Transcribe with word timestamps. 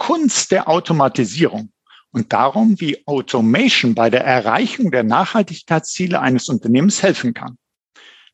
Kunst 0.00 0.50
der 0.50 0.66
Automatisierung 0.66 1.72
und 2.10 2.32
darum, 2.32 2.80
wie 2.80 3.06
Automation 3.06 3.94
bei 3.94 4.08
der 4.08 4.24
Erreichung 4.24 4.90
der 4.90 5.02
Nachhaltigkeitsziele 5.02 6.18
eines 6.18 6.48
Unternehmens 6.48 7.02
helfen 7.02 7.34
kann. 7.34 7.58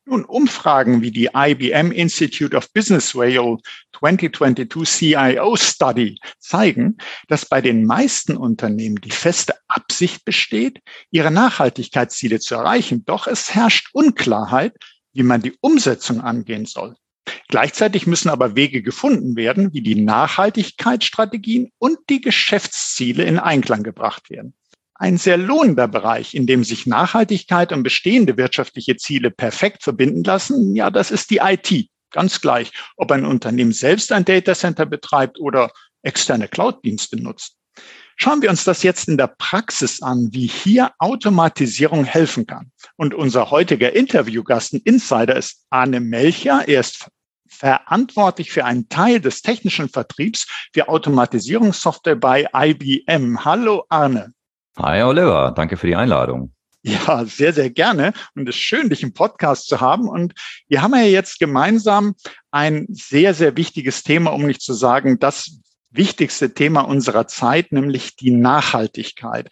Nun, 0.05 0.23
Umfragen 0.23 1.01
wie 1.01 1.11
die 1.11 1.29
IBM 1.35 1.91
Institute 1.91 2.55
of 2.55 2.71
Business 2.71 3.13
Whale 3.13 3.57
2022 3.99 4.87
CIO 4.87 5.57
Study 5.57 6.17
zeigen, 6.39 6.95
dass 7.27 7.45
bei 7.45 7.59
den 7.59 7.85
meisten 7.85 8.37
Unternehmen 8.37 9.01
die 9.01 9.11
feste 9.11 9.53
Absicht 9.67 10.23
besteht, 10.23 10.79
ihre 11.11 11.31
Nachhaltigkeitsziele 11.31 12.39
zu 12.39 12.55
erreichen. 12.55 13.03
Doch 13.03 13.27
es 13.27 13.53
herrscht 13.53 13.89
Unklarheit, 13.91 14.73
wie 15.11 15.23
man 15.23 15.41
die 15.41 15.57
Umsetzung 15.59 16.21
angehen 16.21 16.65
soll. 16.65 16.95
Gleichzeitig 17.47 18.07
müssen 18.07 18.29
aber 18.29 18.55
Wege 18.55 18.81
gefunden 18.81 19.35
werden, 19.35 19.73
wie 19.73 19.81
die 19.81 19.95
Nachhaltigkeitsstrategien 19.95 21.71
und 21.77 21.97
die 22.09 22.21
Geschäftsziele 22.21 23.23
in 23.23 23.39
Einklang 23.39 23.83
gebracht 23.83 24.29
werden. 24.29 24.53
Ein 24.95 25.17
sehr 25.17 25.37
lohnender 25.37 25.87
Bereich, 25.87 26.33
in 26.33 26.47
dem 26.47 26.63
sich 26.63 26.87
Nachhaltigkeit 26.87 27.71
und 27.71 27.83
bestehende 27.83 28.35
wirtschaftliche 28.37 28.97
Ziele 28.97 29.29
perfekt 29.29 29.83
verbinden 29.83 30.23
lassen, 30.23 30.75
ja, 30.75 30.89
das 30.89 31.11
ist 31.11 31.29
die 31.29 31.37
IT. 31.37 31.89
Ganz 32.11 32.41
gleich, 32.41 32.71
ob 32.95 33.11
ein 33.11 33.25
Unternehmen 33.25 33.73
selbst 33.73 34.11
ein 34.11 34.25
Datacenter 34.25 34.85
betreibt 34.85 35.39
oder 35.39 35.71
externe 36.01 36.47
Cloud-Dienste 36.47 37.17
nutzt. 37.17 37.57
Schauen 38.15 38.41
wir 38.41 38.49
uns 38.49 38.63
das 38.63 38.81
jetzt 38.81 39.07
in 39.07 39.17
der 39.17 39.27
Praxis 39.27 40.01
an, 40.01 40.29
wie 40.31 40.47
hier 40.47 40.91
Automatisierung 40.97 42.03
helfen 42.03 42.47
kann. 42.47 42.71
Und 42.95 43.13
unser 43.13 43.51
heutiger 43.51 43.93
Interviewgast, 43.93 44.73
ein 44.73 44.81
Insider, 44.83 45.35
ist 45.35 45.65
Arne 45.69 45.99
Melcher. 45.99 46.67
Er 46.67 46.79
ist 46.79 47.07
verantwortlich 47.57 48.51
für 48.51 48.65
einen 48.65 48.87
Teil 48.89 49.19
des 49.19 49.41
technischen 49.41 49.89
Vertriebs 49.89 50.47
für 50.73 50.87
Automatisierungssoftware 50.87 52.15
bei 52.15 52.47
IBM. 52.53 53.43
Hallo 53.43 53.85
Arne. 53.89 54.33
Hi 54.77 55.01
Oliver, 55.01 55.51
danke 55.55 55.75
für 55.75 55.87
die 55.87 55.95
Einladung. 55.95 56.53
Ja, 56.83 57.25
sehr, 57.25 57.51
sehr 57.51 57.69
gerne. 57.69 58.13
Und 58.35 58.47
es 58.47 58.55
ist 58.55 58.61
schön, 58.61 58.89
dich 58.89 59.03
im 59.03 59.13
Podcast 59.13 59.67
zu 59.67 59.81
haben. 59.81 60.07
Und 60.07 60.33
wir 60.69 60.81
haben 60.81 60.93
ja 60.93 61.01
jetzt 61.01 61.39
gemeinsam 61.39 62.15
ein 62.51 62.85
sehr, 62.89 63.33
sehr 63.33 63.57
wichtiges 63.57 64.03
Thema, 64.03 64.31
um 64.31 64.45
nicht 64.45 64.61
zu 64.61 64.73
sagen, 64.73 65.19
das 65.19 65.59
wichtigste 65.89 66.53
Thema 66.53 66.81
unserer 66.81 67.27
Zeit, 67.27 67.71
nämlich 67.71 68.15
die 68.15 68.31
Nachhaltigkeit. 68.31 69.49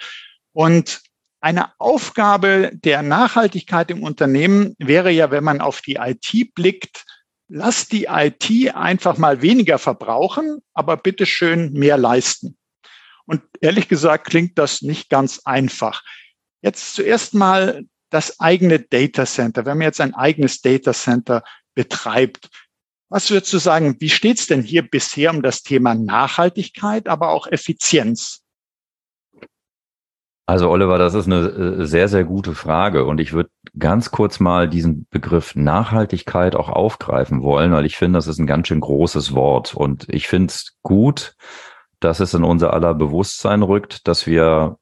Und 0.53 1.01
eine 1.41 1.71
Aufgabe 1.77 2.71
der 2.73 3.01
Nachhaltigkeit 3.01 3.91
im 3.91 4.03
Unternehmen 4.03 4.75
wäre 4.77 5.11
ja, 5.11 5.29
wenn 5.31 5.43
man 5.43 5.59
auf 5.59 5.81
die 5.81 5.95
IT 5.95 6.55
blickt, 6.55 7.03
lass 7.47 7.88
die 7.88 8.05
IT 8.05 8.75
einfach 8.75 9.17
mal 9.17 9.41
weniger 9.41 9.77
verbrauchen, 9.77 10.61
aber 10.73 10.97
bitte 10.97 11.25
schön 11.25 11.73
mehr 11.73 11.97
leisten. 11.97 12.57
Und 13.25 13.41
ehrlich 13.61 13.88
gesagt 13.88 14.27
klingt 14.27 14.57
das 14.57 14.81
nicht 14.81 15.09
ganz 15.09 15.41
einfach. 15.45 16.03
Jetzt 16.61 16.95
zuerst 16.95 17.33
mal 17.33 17.85
das 18.09 18.39
eigene 18.39 18.79
Data 18.79 19.25
Center. 19.25 19.66
Wenn 19.66 19.77
man 19.77 19.85
jetzt 19.85 20.01
ein 20.01 20.16
eigenes 20.16 20.61
Data 20.61 20.94
Center 20.94 21.44
betreibt, 21.73 22.50
was 23.09 23.29
würdest 23.29 23.53
du 23.53 23.59
sagen, 23.59 23.97
wie 24.00 24.09
steht 24.09 24.39
es 24.39 24.47
denn 24.47 24.63
hier 24.63 24.81
bisher 24.81 25.31
um 25.31 25.41
das 25.41 25.63
Thema 25.63 25.95
Nachhaltigkeit, 25.95 27.07
aber 27.07 27.29
auch 27.29 27.47
Effizienz? 27.47 28.44
Also 30.47 30.69
Oliver, 30.69 31.00
das 31.00 31.16
ist 31.16 31.25
eine 31.25 31.47
äh, 31.47 31.85
sehr, 31.85 32.07
sehr 32.07 32.23
gute 32.23 32.53
Frage. 32.53 33.06
Und 33.06 33.19
ich 33.19 33.33
würde 33.33 33.50
ganz 33.78 34.11
kurz 34.11 34.39
mal 34.39 34.69
diesen 34.69 35.07
Begriff 35.09 35.56
Nachhaltigkeit 35.56 36.56
auch 36.56 36.69
aufgreifen 36.69 37.41
wollen, 37.41 37.72
weil 37.72 37.85
ich 37.85 37.97
finde, 37.97 38.17
das 38.17 38.28
ist 38.28 38.38
ein 38.38 38.45
ganz 38.45 38.67
schön 38.67 38.79
großes 38.79 39.33
Wort. 39.33 39.73
Und 39.73 40.06
ich 40.09 40.28
finde 40.28 40.51
es 40.51 40.78
gut, 40.83 41.35
dass 42.00 42.19
es 42.19 42.33
in 42.33 42.44
unser 42.44 42.73
aller 42.73 42.94
Bewusstsein 42.94 43.63
rückt, 43.63 44.07
dass 44.07 44.28
wir 44.28 44.78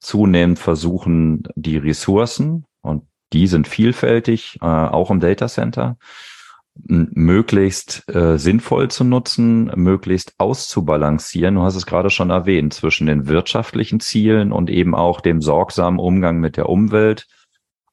zunehmend 0.00 0.58
versuchen, 0.58 1.44
die 1.54 1.78
Ressourcen 1.78 2.66
und 2.82 3.04
die 3.32 3.46
sind 3.46 3.66
vielfältig, 3.66 4.58
äh, 4.60 4.66
auch 4.66 5.10
im 5.10 5.20
Data 5.20 5.48
Center, 5.48 5.96
möglichst 6.84 8.08
äh, 8.14 8.38
sinnvoll 8.38 8.90
zu 8.90 9.04
nutzen, 9.04 9.70
möglichst 9.74 10.34
auszubalancieren. 10.38 11.54
Du 11.56 11.62
hast 11.62 11.76
es 11.76 11.86
gerade 11.86 12.10
schon 12.10 12.30
erwähnt, 12.30 12.74
zwischen 12.74 13.06
den 13.06 13.28
wirtschaftlichen 13.28 14.00
Zielen 14.00 14.52
und 14.52 14.70
eben 14.70 14.94
auch 14.94 15.20
dem 15.20 15.40
sorgsamen 15.40 15.98
Umgang 15.98 16.38
mit 16.38 16.56
der 16.56 16.68
Umwelt. 16.68 17.26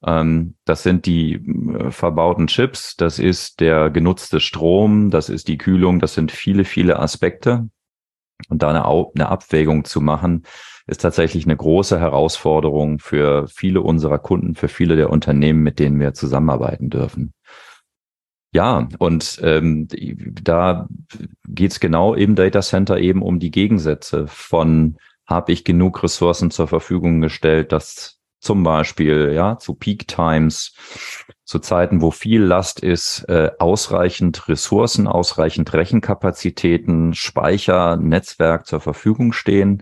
Ähm, 0.05 0.55
das 0.65 0.83
sind 0.83 1.05
die 1.05 1.35
äh, 1.35 1.91
verbauten 1.91 2.47
Chips, 2.47 2.95
das 2.95 3.19
ist 3.19 3.61
der 3.61 3.89
genutzte 3.89 4.39
Strom, 4.39 5.09
das 5.09 5.29
ist 5.29 5.47
die 5.47 5.57
Kühlung, 5.57 5.99
das 5.99 6.13
sind 6.13 6.31
viele, 6.31 6.65
viele 6.65 6.99
Aspekte. 6.99 7.69
Und 8.49 8.61
da 8.61 8.69
eine, 8.69 8.85
eine 8.85 9.29
Abwägung 9.29 9.85
zu 9.85 10.01
machen, 10.01 10.43
ist 10.85 11.01
tatsächlich 11.01 11.45
eine 11.45 11.55
große 11.55 11.99
Herausforderung 11.99 12.99
für 12.99 13.47
viele 13.47 13.81
unserer 13.81 14.19
Kunden, 14.19 14.55
für 14.55 14.67
viele 14.67 14.97
der 14.97 15.09
Unternehmen, 15.09 15.63
mit 15.63 15.79
denen 15.79 15.99
wir 15.99 16.13
zusammenarbeiten 16.13 16.89
dürfen. 16.89 17.33
Ja, 18.53 18.87
und 18.99 19.39
ähm, 19.41 19.87
da 20.43 20.87
geht's 21.47 21.79
genau 21.79 22.13
im 22.13 22.35
Data 22.35 22.61
Center 22.61 22.99
eben 22.99 23.23
um 23.23 23.39
die 23.39 23.51
Gegensätze 23.51 24.27
von 24.27 24.97
habe 25.25 25.51
ich 25.51 25.63
genug 25.63 26.03
Ressourcen 26.03 26.51
zur 26.51 26.67
Verfügung 26.67 27.19
gestellt, 27.19 27.71
dass 27.71 28.19
zum 28.39 28.61
Beispiel 28.63 29.31
ja 29.33 29.57
zu 29.57 29.73
Peak 29.73 30.07
Times, 30.07 30.75
zu 31.45 31.59
Zeiten, 31.59 32.01
wo 32.01 32.11
viel 32.11 32.43
Last 32.43 32.81
ist, 32.81 33.23
äh, 33.29 33.51
ausreichend 33.57 34.47
Ressourcen, 34.47 35.07
ausreichend 35.07 35.73
Rechenkapazitäten, 35.73 37.13
Speicher, 37.15 37.97
Netzwerk 37.97 38.67
zur 38.67 38.81
Verfügung 38.81 39.33
stehen. 39.33 39.81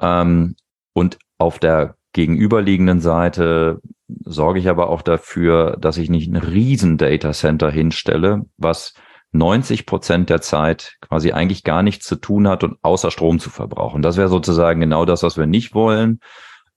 Ähm, 0.00 0.56
und 0.92 1.18
auf 1.38 1.58
der 1.58 1.96
gegenüberliegenden 2.14 3.00
Seite 3.00 3.80
sorge 4.24 4.58
ich 4.58 4.68
aber 4.70 4.88
auch 4.88 5.02
dafür, 5.02 5.76
dass 5.78 5.98
ich 5.98 6.08
nicht 6.08 6.30
ein 6.30 6.36
riesen 6.36 6.96
Data 6.96 7.32
Center 7.32 7.70
hinstelle, 7.70 8.46
was 8.56 8.94
90 9.32 9.84
Prozent 9.84 10.30
der 10.30 10.40
Zeit 10.40 10.96
quasi 11.00 11.32
eigentlich 11.32 11.64
gar 11.64 11.82
nichts 11.82 12.06
zu 12.06 12.16
tun 12.16 12.48
hat 12.48 12.64
und 12.64 12.78
außer 12.82 13.10
Strom 13.10 13.40
zu 13.40 13.50
verbrauchen. 13.50 14.00
Das 14.00 14.16
wäre 14.16 14.28
sozusagen 14.28 14.80
genau 14.80 15.04
das, 15.04 15.22
was 15.22 15.36
wir 15.36 15.46
nicht 15.46 15.74
wollen. 15.74 16.20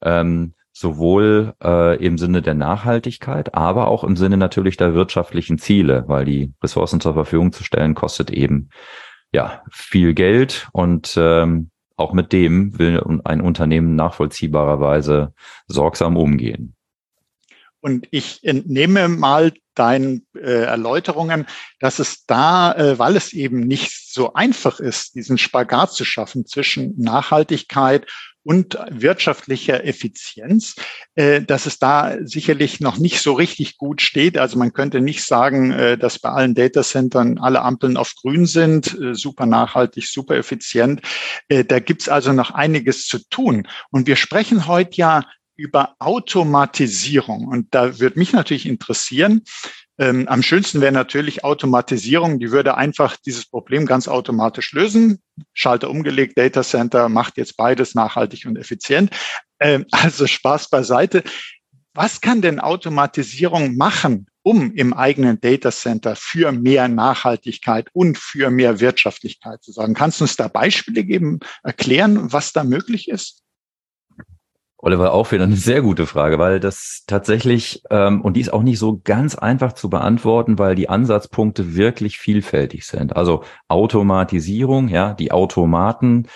Ähm, 0.02 0.53
sowohl 0.74 1.53
äh, 1.64 2.03
im 2.03 2.20
Sinne 2.20 2.44
der 2.44 2.53
Nachhaltigkeit, 2.53 3.56
aber 3.56 3.88
auch 3.88 4.03
im 4.03 4.16
Sinne 4.16 4.38
natürlich 4.38 4.78
der 4.78 4.94
wirtschaftlichen 4.94 5.58
Ziele, 5.58 6.03
weil 6.08 6.26
die 6.26 6.53
Ressourcen 6.62 7.00
zur 7.00 7.16
Verfügung 7.16 7.52
zu 7.52 7.64
stellen 7.64 7.96
kostet 7.96 8.30
eben 8.30 8.70
ja 9.31 9.64
viel 9.72 10.14
Geld 10.14 10.68
und 10.74 11.16
ähm, 11.18 11.72
auch 11.97 12.13
mit 12.13 12.31
dem 12.31 12.78
will 12.80 13.03
ein 13.25 13.41
Unternehmen 13.41 13.96
nachvollziehbarerweise 13.96 15.34
sorgsam 15.68 16.16
umgehen. 16.16 16.75
Und 17.80 18.08
ich 18.12 18.44
entnehme 18.44 19.08
mal 19.08 19.53
deinen 19.75 20.25
äh, 20.35 20.63
Erläuterungen, 20.63 21.46
dass 21.80 22.00
es 22.00 22.25
da, 22.25 22.74
äh, 22.74 22.97
weil 22.97 23.16
es 23.16 23.34
eben 23.34 23.59
nicht 23.59 24.12
so 24.12 24.34
einfach 24.34 24.80
ist, 24.80 25.16
diesen 25.16 25.38
Spagat 25.38 25.91
zu 25.91 26.03
schaffen 26.03 26.46
zwischen 26.46 26.96
Nachhaltigkeit 26.97 28.08
und 28.47 28.78
wirtschaftlicher 28.90 29.84
Effizienz, 29.84 30.76
äh, 31.16 31.41
dass 31.41 31.66
es 31.66 31.79
da 31.79 32.16
sicherlich 32.22 32.79
noch 32.79 32.97
nicht 32.97 33.20
so 33.20 33.34
richtig 33.34 33.78
gut 33.78 34.02
steht. 34.02 34.38
Also 34.38 34.58
man 34.58 34.72
könnte 34.72 35.02
nicht 35.02 35.26
sagen, 35.26 35.72
äh, 35.72 35.97
dass 35.97 36.17
bei 36.20 36.29
allen 36.29 36.55
Datacentern 36.55 37.40
alle 37.40 37.61
Ampeln 37.61 37.97
auf 37.97 38.16
grün 38.16 38.46
sind, 38.46 38.97
äh, 39.02 39.16
super 39.16 39.46
nachhaltig, 39.46 40.08
super 40.08 40.38
effizient. 40.38 41.02
Da 41.49 41.79
gibt's 41.79 42.08
also 42.08 42.32
noch 42.32 42.52
einiges 42.52 43.05
zu 43.05 43.20
tun. 43.29 43.67
Und 43.91 44.08
wir 44.08 44.16
sprechen 44.16 44.67
heute 44.67 44.96
ja 44.96 45.23
über 45.58 45.96
Automatisierung. 45.99 47.47
Und 47.47 47.67
da 47.72 47.99
würde 47.99 48.20
mich 48.20 48.32
natürlich 48.32 48.66
interessieren, 48.66 49.44
ähm, 49.99 50.28
am 50.28 50.44
schönsten 50.44 50.82
wäre 50.82 50.91
natürlich 50.91 51.44
Automatisierung, 51.44 52.40
die 52.40 52.52
würde 52.52 52.78
einfach 52.78 53.17
dieses 53.17 53.46
Problem 53.47 53.85
ganz 53.85 54.08
automatisch 54.08 54.72
lösen. 54.73 55.20
Schalter 55.53 55.90
umgelegt, 55.90 56.38
Data 56.38 56.64
Center 56.64 57.09
macht 57.09 57.38
jetzt 57.38 57.58
beides 57.58 57.96
nachhaltig 57.96 58.46
und 58.46 58.58
effizient. 58.58 59.11
Ähm, 59.59 59.85
also 59.91 60.28
Spaß 60.28 60.70
beiseite. 60.70 61.23
was 61.94 62.22
kann 62.22 62.44
denn 62.44 62.59
Automatisierung 62.59 63.76
machen, 63.76 64.28
um 64.44 64.72
im 64.76 64.94
eigenen 64.94 65.41
Data 65.41 65.72
Center 65.72 66.16
für 66.16 66.52
mehr 66.52 66.88
Nachhaltigkeit 66.88 67.90
und 67.94 68.20
für 68.20 68.52
mehr 68.52 68.79
Wirtschaftlichkeit 68.79 69.64
zu 69.64 69.72
sorgen? 69.72 69.96
Kannst 69.96 70.20
du 70.20 70.26
uns 70.26 70.35
da 70.35 70.47
Beispiele 70.47 71.03
geben, 71.03 71.40
erklären, 71.64 72.32
was 72.32 72.53
da 72.53 72.64
möglich 72.64 73.08
ist? 73.08 73.41
Oliver, 74.87 75.11
auch 75.11 75.34
wieder 75.34 75.43
eine 75.43 75.57
sehr 75.57 75.81
gute 75.81 76.05
Frage, 76.05 76.39
weil 76.39 76.61
das 76.61 77.03
tatsächlich, 77.07 77.84
ähm, 77.89 78.22
und 78.22 78.35
die 78.37 78.39
ist 78.39 78.53
auch 78.53 78.63
nicht 78.63 78.79
so 78.79 79.01
ganz 79.03 79.35
einfach 79.35 79.73
zu 79.73 79.89
beantworten, 79.89 80.57
weil 80.59 80.75
die 80.75 80.87
Ansatzpunkte 80.87 81.75
wirklich 81.75 82.19
vielfältig 82.19 82.85
sind. 82.85 83.13
Also 83.13 83.43
Automatisierung, 83.67 84.87
ja, 84.87 85.13
die 85.13 85.34
Automaten 85.34 86.28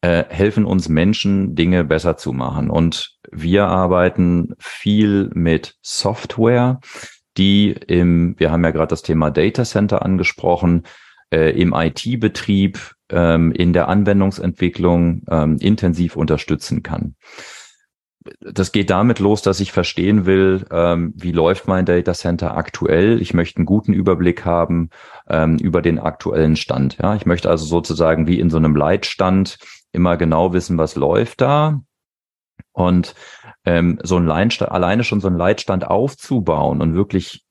äh, 0.00 0.24
helfen 0.28 0.64
uns 0.64 0.88
Menschen, 0.88 1.54
Dinge 1.54 1.84
besser 1.84 2.16
zu 2.16 2.32
machen. 2.32 2.68
Und 2.68 3.16
wir 3.30 3.68
arbeiten 3.68 4.56
viel 4.58 5.30
mit 5.32 5.76
Software, 5.80 6.80
die 7.36 7.70
im, 7.70 8.34
wir 8.38 8.50
haben 8.50 8.64
ja 8.64 8.72
gerade 8.72 8.88
das 8.88 9.02
Thema 9.02 9.30
Data 9.30 9.62
Center 9.62 10.04
angesprochen, 10.04 10.82
äh, 11.32 11.50
im 11.50 11.72
IT-Betrieb, 11.76 12.92
ähm, 13.08 13.52
in 13.52 13.72
der 13.72 13.86
Anwendungsentwicklung 13.86 15.22
ähm, 15.30 15.58
intensiv 15.60 16.16
unterstützen 16.16 16.82
kann 16.82 17.14
das 18.40 18.72
geht 18.72 18.90
damit 18.90 19.18
los, 19.18 19.42
dass 19.42 19.60
ich 19.60 19.72
verstehen 19.72 20.26
will, 20.26 20.66
ähm, 20.70 21.14
wie 21.16 21.32
läuft 21.32 21.66
mein 21.66 21.86
Data 21.86 22.12
Center 22.12 22.56
aktuell. 22.56 23.20
Ich 23.22 23.32
möchte 23.32 23.58
einen 23.58 23.66
guten 23.66 23.92
Überblick 23.92 24.44
haben 24.44 24.90
ähm, 25.28 25.56
über 25.56 25.80
den 25.80 25.98
aktuellen 25.98 26.56
Stand. 26.56 26.98
Ja, 26.98 27.14
ich 27.14 27.24
möchte 27.24 27.48
also 27.48 27.64
sozusagen 27.64 28.26
wie 28.26 28.38
in 28.38 28.50
so 28.50 28.58
einem 28.58 28.76
Leitstand 28.76 29.58
immer 29.92 30.16
genau 30.16 30.52
wissen, 30.52 30.76
was 30.76 30.96
läuft 30.96 31.40
da. 31.40 31.80
Und 32.72 33.14
ähm, 33.64 33.98
so 34.02 34.16
ein 34.16 34.26
Leitstand, 34.26 34.70
alleine 34.70 35.02
schon 35.02 35.20
so 35.20 35.28
ein 35.28 35.36
Leitstand 35.36 35.86
aufzubauen 35.86 36.82
und 36.82 36.94
wirklich 36.94 37.44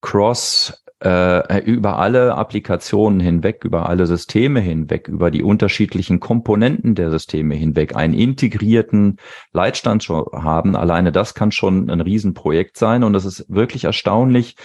cross 0.00 0.83
äh, 1.02 1.58
über 1.64 1.98
alle 1.98 2.34
Applikationen 2.34 3.20
hinweg, 3.20 3.64
über 3.64 3.88
alle 3.88 4.06
Systeme 4.06 4.60
hinweg, 4.60 5.08
über 5.08 5.30
die 5.30 5.42
unterschiedlichen 5.42 6.20
Komponenten 6.20 6.94
der 6.94 7.10
Systeme 7.10 7.54
hinweg 7.54 7.96
einen 7.96 8.14
integrierten 8.14 9.18
Leitstand 9.52 10.04
schon 10.04 10.24
haben. 10.32 10.76
Alleine 10.76 11.12
das 11.12 11.34
kann 11.34 11.52
schon 11.52 11.90
ein 11.90 12.00
Riesenprojekt 12.00 12.78
sein 12.78 13.04
und 13.04 13.12
das 13.12 13.24
ist 13.24 13.44
wirklich 13.48 13.84
erstaunlich. 13.84 14.56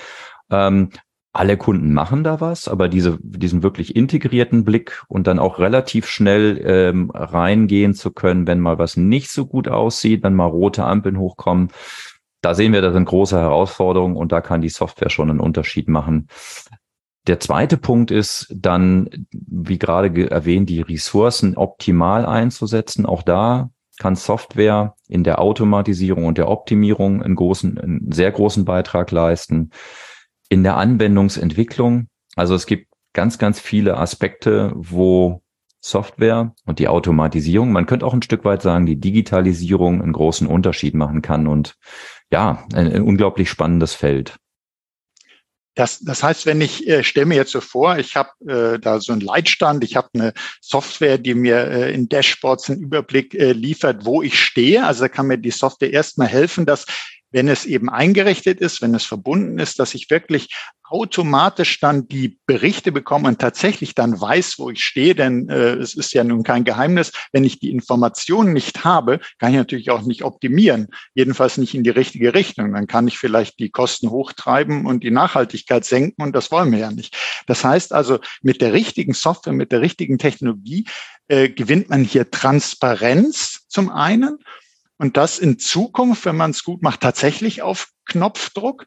Ähm, 0.50 0.90
alle 1.32 1.58
Kunden 1.58 1.94
machen 1.94 2.24
da 2.24 2.42
was, 2.42 2.68
aber 2.68 2.90
diese, 2.90 3.20
diesen 3.22 3.62
wirklich 3.62 3.96
integrierten 3.96 4.64
Blick 4.64 5.04
und 5.08 5.28
dann 5.28 5.38
auch 5.38 5.60
relativ 5.60 6.08
schnell 6.08 6.60
ähm, 6.66 7.12
reingehen 7.14 7.94
zu 7.94 8.12
können, 8.12 8.48
wenn 8.48 8.60
mal 8.60 8.80
was 8.80 8.98
nicht 8.98 9.30
so 9.30 9.46
gut 9.46 9.68
aussieht, 9.68 10.24
wenn 10.24 10.34
mal 10.34 10.48
rote 10.48 10.84
Ampeln 10.84 11.20
hochkommen, 11.20 11.70
da 12.42 12.54
sehen 12.54 12.74
wir, 12.74 12.82
das 12.82 12.94
sind 12.94 13.06
große 13.06 13.38
Herausforderungen 13.38 14.16
und 14.16 14.32
da 14.32 14.42
kann 14.42 14.62
die 14.62 14.70
Software 14.70 15.10
schon 15.10 15.30
einen 15.30 15.40
Unterschied 15.40 15.88
machen. 15.88 16.28
Der 17.28 17.40
zweite 17.40 17.78
Punkt 17.78 18.12
ist 18.12 18.48
dann, 18.56 19.28
wie 19.32 19.78
gerade 19.78 20.32
erwähnt, 20.32 20.70
die 20.70 20.82
Ressourcen 20.82 21.58
optimal 21.58 22.26
einzusetzen. 22.26 23.06
Auch 23.06 23.22
da 23.24 23.70
kann 24.00 24.16
Software 24.16 24.96
in 25.08 25.24
der 25.24 25.40
Automatisierung 25.40 26.26
und 26.26 26.38
der 26.38 26.48
Optimierung 26.48 27.22
einen 27.22 27.36
großen, 27.36 27.78
einen 27.78 28.12
sehr 28.12 28.32
großen 28.32 28.66
Beitrag 28.66 29.12
leisten. 29.12 29.72
In 30.48 30.64
der 30.64 30.78
Anwendungsentwicklung, 30.78 32.08
also 32.36 32.56
es 32.56 32.66
gibt 32.66 32.88
ganz, 33.14 33.38
ganz 33.38 33.60
viele 33.60 33.98
Aspekte, 33.98 34.72
wo 34.76 35.42
Software 35.82 36.54
und 36.66 36.80
die 36.80 36.88
Automatisierung, 36.88 37.72
man 37.72 37.86
könnte 37.86 38.06
auch 38.06 38.14
ein 38.14 38.22
Stück 38.22 38.44
weit 38.46 38.62
sagen, 38.62 38.86
die 38.86 39.00
Digitalisierung 39.00 40.02
einen 40.02 40.14
großen 40.14 40.48
Unterschied 40.48 40.94
machen 40.94 41.22
kann. 41.22 41.48
Und 41.48 41.76
ja, 42.32 42.66
ein, 42.74 42.92
ein 42.92 43.02
unglaublich 43.02 43.50
spannendes 43.50 43.94
Feld. 43.94 44.38
Das, 45.76 46.00
das 46.00 46.24
heißt, 46.24 46.46
wenn 46.46 46.60
ich 46.60 46.88
äh, 46.90 47.04
stelle 47.06 47.26
mir 47.26 47.36
jetzt 47.36 47.52
so 47.52 47.62
vor, 47.62 47.98
ich 47.98 48.18
habe 48.18 48.30
äh, 48.46 48.80
da 48.80 49.00
so 49.00 49.14
einen 49.14 49.22
Leitstand, 49.22 49.84
ich 49.86 49.96
habe 49.96 50.10
eine 50.14 50.34
Software, 50.60 51.18
die 51.18 51.34
mir 51.34 51.68
äh, 51.68 51.94
in 51.94 52.10
Dashboards 52.10 52.70
einen 52.70 52.82
Überblick 52.82 53.34
äh, 53.34 53.54
liefert, 53.54 54.04
wo 54.04 54.22
ich 54.22 54.38
stehe. 54.38 54.86
Also 54.86 55.04
da 55.04 55.08
kann 55.08 55.28
mir 55.28 55.38
die 55.38 55.52
Software 55.52 55.94
erstmal 55.94 56.28
helfen, 56.28 56.66
dass 56.66 56.86
wenn 57.32 57.48
es 57.48 57.66
eben 57.66 57.90
eingerichtet 57.90 58.60
ist, 58.60 58.82
wenn 58.82 58.96
es 58.96 59.06
verbunden 59.06 59.60
ist, 59.60 59.80
dass 59.80 59.94
ich 59.94 60.10
wirklich 60.10 60.50
automatisch 60.90 61.80
dann 61.80 62.08
die 62.08 62.40
Berichte 62.48 62.92
bekomme 62.92 63.28
und 63.28 63.40
tatsächlich 63.40 63.94
dann 63.94 64.20
weiß, 64.20 64.56
wo 64.58 64.70
ich 64.72 64.84
stehe, 64.84 65.14
denn 65.14 65.48
äh, 65.50 65.74
es 65.74 65.94
ist 65.94 66.14
ja 66.14 66.24
nun 66.24 66.44
kein 66.44 66.64
Geheimnis, 66.64 67.12
wenn 67.32 67.44
ich 67.44 67.60
die 67.60 67.70
Informationen 67.70 68.54
nicht 68.54 68.84
habe, 68.84 69.20
kann 69.38 69.52
ich 69.52 69.58
natürlich 69.58 69.92
auch 69.92 70.02
nicht 70.02 70.24
optimieren, 70.24 70.88
jedenfalls 71.14 71.58
nicht 71.58 71.76
in 71.76 71.84
die 71.84 71.92
richtige 71.92 72.34
Richtung. 72.34 72.74
Dann 72.74 72.88
kann 72.88 73.08
ich 73.08 73.20
vielleicht 73.20 73.60
die 73.60 73.70
Kosten 73.70 74.10
hochtreiben 74.10 74.86
und 74.86 75.04
die 75.04 75.12
Nachhaltigkeit 75.12 75.86
senken 75.86 76.24
und 76.24 76.36
das 76.36 76.52
wollen 76.52 76.72
wir 76.72 76.80
ja 76.80 76.92
nicht. 76.92 77.16
Das 77.46 77.64
heißt 77.64 77.94
also, 77.94 78.20
mit 78.42 78.62
der 78.62 78.74
richtigen 78.74 79.14
Software, 79.14 79.54
mit 79.54 79.72
der 79.72 79.82
richtigen 79.82 80.18
Technologie 80.18 80.86
äh, 81.28 81.50
gewinnt 81.50 81.90
man 81.90 82.04
hier 82.04 82.32
Transparenz 82.32 83.66
zum 83.68 83.92
einen 83.92 84.40
und 85.00 85.18
das 85.18 85.40
in 85.40 85.58
Zukunft, 85.58 86.26
wenn 86.26 86.36
man 86.36 86.52
es 86.52 86.64
gut 86.64 86.84
macht, 86.84 87.02
tatsächlich 87.02 87.62
auf 87.62 87.90
Knopfdruck. 88.06 88.86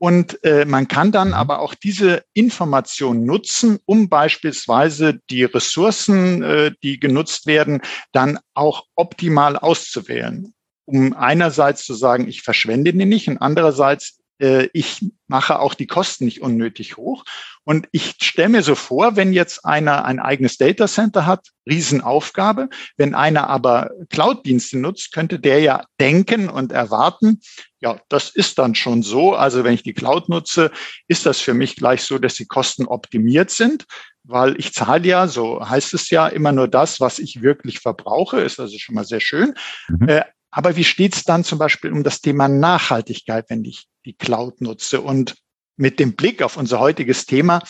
Und 0.00 0.42
äh, 0.44 0.64
man 0.64 0.86
kann 0.86 1.10
dann 1.10 1.28
mhm. 1.28 1.34
aber 1.34 1.58
auch 1.58 1.74
diese 1.74 2.22
Information 2.32 3.24
nutzen, 3.26 3.80
um 3.84 4.08
beispielsweise 4.08 5.18
die 5.28 5.42
Ressourcen, 5.42 6.42
äh, 6.42 6.72
die 6.84 7.00
genutzt 7.00 7.46
werden, 7.46 7.82
dann 8.12 8.38
auch 8.54 8.84
optimal 8.94 9.56
auszuwählen. 9.56 10.54
Um 10.84 11.14
einerseits 11.14 11.84
zu 11.84 11.94
sagen, 11.94 12.28
ich 12.28 12.42
verschwende 12.42 12.92
die 12.92 13.04
nicht 13.04 13.28
und 13.28 13.38
andererseits 13.38 14.20
äh, 14.40 14.68
ich 14.72 15.04
mache 15.26 15.58
auch 15.58 15.74
die 15.74 15.86
Kosten 15.86 16.24
nicht 16.24 16.40
unnötig 16.40 16.96
hoch. 16.96 17.24
Und 17.64 17.86
ich 17.92 18.14
stelle 18.22 18.48
mir 18.48 18.62
so 18.62 18.74
vor, 18.74 19.16
wenn 19.16 19.32
jetzt 19.32 19.64
einer 19.64 20.04
ein 20.04 20.20
eigenes 20.20 20.56
Data 20.56 20.88
Center 20.88 21.26
hat, 21.26 21.48
Riesenaufgabe. 21.68 22.70
Wenn 22.96 23.14
einer 23.14 23.48
aber 23.48 23.90
Cloud-Dienste 24.08 24.78
nutzt, 24.78 25.12
könnte 25.12 25.38
der 25.38 25.60
ja 25.60 25.84
denken 26.00 26.48
und 26.48 26.72
erwarten, 26.72 27.40
ja, 27.80 28.00
das 28.08 28.30
ist 28.30 28.58
dann 28.58 28.74
schon 28.74 29.02
so. 29.02 29.34
Also 29.34 29.64
wenn 29.64 29.74
ich 29.74 29.82
die 29.82 29.92
Cloud 29.92 30.28
nutze, 30.28 30.70
ist 31.08 31.26
das 31.26 31.40
für 31.40 31.54
mich 31.54 31.76
gleich 31.76 32.02
so, 32.02 32.18
dass 32.18 32.34
die 32.34 32.46
Kosten 32.46 32.86
optimiert 32.86 33.50
sind, 33.50 33.84
weil 34.24 34.58
ich 34.58 34.72
zahle 34.72 35.06
ja, 35.06 35.28
so 35.28 35.68
heißt 35.68 35.94
es 35.94 36.10
ja, 36.10 36.26
immer 36.26 36.52
nur 36.52 36.68
das, 36.68 37.00
was 37.00 37.18
ich 37.18 37.42
wirklich 37.42 37.80
verbrauche, 37.80 38.40
ist 38.40 38.58
also 38.58 38.78
schon 38.78 38.94
mal 38.94 39.04
sehr 39.04 39.20
schön. 39.20 39.54
Mhm. 39.88 40.08
Äh, 40.08 40.24
aber 40.50 40.76
wie 40.76 40.84
steht 40.84 41.14
es 41.14 41.24
dann 41.24 41.44
zum 41.44 41.58
Beispiel 41.58 41.92
um 41.92 42.04
das 42.04 42.20
Thema 42.20 42.48
Nachhaltigkeit, 42.48 43.46
wenn 43.48 43.64
ich 43.64 43.86
die 44.04 44.14
Cloud 44.14 44.60
nutze? 44.60 45.00
Und 45.00 45.36
mit 45.76 46.00
dem 46.00 46.16
Blick 46.16 46.42
auf 46.42 46.56
unser 46.56 46.80
heutiges 46.80 47.26
Thema, 47.26 47.62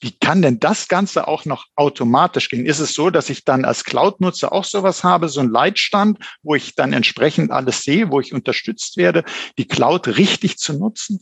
wie 0.00 0.12
kann 0.12 0.42
denn 0.42 0.60
das 0.60 0.86
Ganze 0.88 1.26
auch 1.26 1.44
noch 1.44 1.66
automatisch 1.74 2.48
gehen? 2.48 2.66
Ist 2.66 2.78
es 2.78 2.94
so, 2.94 3.10
dass 3.10 3.30
ich 3.30 3.44
dann 3.44 3.64
als 3.64 3.84
Cloud-Nutzer 3.84 4.52
auch 4.52 4.64
sowas 4.64 5.02
habe, 5.02 5.28
so 5.28 5.40
ein 5.40 5.48
Leitstand, 5.48 6.18
wo 6.42 6.54
ich 6.54 6.76
dann 6.76 6.92
entsprechend 6.92 7.50
alles 7.50 7.82
sehe, 7.82 8.10
wo 8.10 8.20
ich 8.20 8.32
unterstützt 8.32 8.96
werde, 8.96 9.24
die 9.58 9.66
Cloud 9.66 10.06
richtig 10.06 10.58
zu 10.58 10.74
nutzen? 10.74 11.20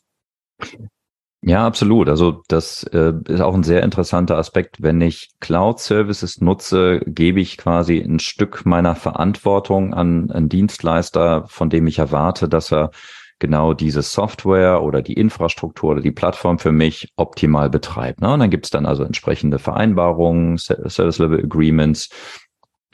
Ja, 1.43 1.64
absolut. 1.64 2.09
Also 2.09 2.43
das 2.49 2.83
äh, 2.85 3.12
ist 3.28 3.40
auch 3.40 3.55
ein 3.55 3.62
sehr 3.62 3.83
interessanter 3.83 4.37
Aspekt. 4.37 4.83
Wenn 4.83 5.00
ich 5.00 5.31
Cloud-Services 5.40 6.40
nutze, 6.40 7.00
gebe 7.07 7.40
ich 7.40 7.57
quasi 7.57 7.99
ein 8.00 8.19
Stück 8.19 8.66
meiner 8.66 8.97
Verantwortung 8.97 9.95
an 9.95 10.31
einen 10.31 10.49
Dienstleister, 10.49 11.45
von 11.49 11.71
dem 11.71 11.87
ich 11.87 11.99
erwarte, 11.99 12.49
dass 12.49 12.73
er 12.73 12.90
genau 13.38 13.75
diese 13.75 14.02
Software 14.02 14.83
oder 14.83 15.02
die 15.02 15.12
Infrastruktur 15.12 15.93
oder 15.93 16.00
die 16.00 16.11
Plattform 16.11 16.59
für 16.59 16.73
mich 16.73 17.12
optimal 17.16 17.71
betreibt. 17.71 18.21
Ne? 18.23 18.33
Und 18.33 18.40
dann 18.40 18.50
gibt 18.50 18.64
es 18.64 18.71
dann 18.71 18.87
also 18.87 19.05
entsprechende 19.05 19.59
Vereinbarungen, 19.59 20.57
Service 20.59 21.19
Level 21.19 21.45
Agreements, 21.45 22.09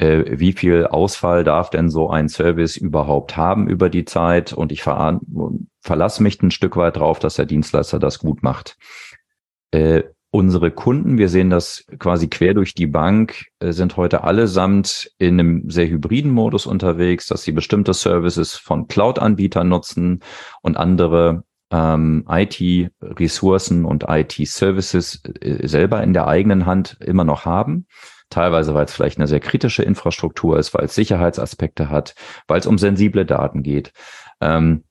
wie 0.02 0.52
viel 0.52 0.86
Ausfall 0.86 1.44
darf 1.44 1.70
denn 1.70 1.90
so 1.90 2.10
ein 2.10 2.28
Service 2.28 2.76
überhaupt 2.76 3.36
haben 3.36 3.68
über 3.68 3.88
die 3.88 4.04
Zeit 4.04 4.52
und 4.52 4.72
ich 4.72 4.82
ver 4.82 5.20
verlasse 5.80 6.22
mich 6.22 6.42
ein 6.42 6.50
Stück 6.50 6.76
weit 6.76 6.96
drauf, 6.96 7.18
dass 7.18 7.34
der 7.34 7.46
Dienstleister 7.46 7.98
das 7.98 8.18
gut 8.18 8.42
macht. 8.42 8.76
Äh, 9.72 10.04
unsere 10.30 10.70
Kunden, 10.70 11.18
wir 11.18 11.28
sehen 11.28 11.50
das 11.50 11.84
quasi 11.98 12.28
quer 12.28 12.54
durch 12.54 12.74
die 12.74 12.86
Bank, 12.86 13.46
äh, 13.58 13.72
sind 13.72 13.96
heute 13.96 14.24
allesamt 14.24 15.10
in 15.18 15.38
einem 15.38 15.70
sehr 15.70 15.88
hybriden 15.88 16.30
Modus 16.30 16.66
unterwegs, 16.66 17.26
dass 17.26 17.42
sie 17.42 17.52
bestimmte 17.52 17.94
Services 17.94 18.54
von 18.56 18.88
Cloud-Anbietern 18.88 19.68
nutzen 19.68 20.20
und 20.62 20.76
andere 20.76 21.44
ähm, 21.70 22.24
IT-Ressourcen 22.28 23.84
und 23.84 24.06
IT-Services 24.08 25.22
äh, 25.40 25.66
selber 25.66 26.02
in 26.02 26.12
der 26.12 26.28
eigenen 26.28 26.66
Hand 26.66 26.96
immer 27.00 27.24
noch 27.24 27.44
haben 27.44 27.86
teilweise 28.32 28.74
weil 28.74 28.84
es 28.86 28.92
vielleicht 28.92 29.18
eine 29.18 29.26
sehr 29.26 29.40
kritische 29.40 29.82
Infrastruktur 29.82 30.58
ist, 30.58 30.74
weil 30.74 30.86
es 30.86 30.94
Sicherheitsaspekte 30.94 31.90
hat, 31.90 32.14
weil 32.48 32.58
es 32.58 32.66
um 32.66 32.78
sensible 32.78 33.24
Daten 33.24 33.62
geht. 33.62 33.92
Ähm, 34.40 34.84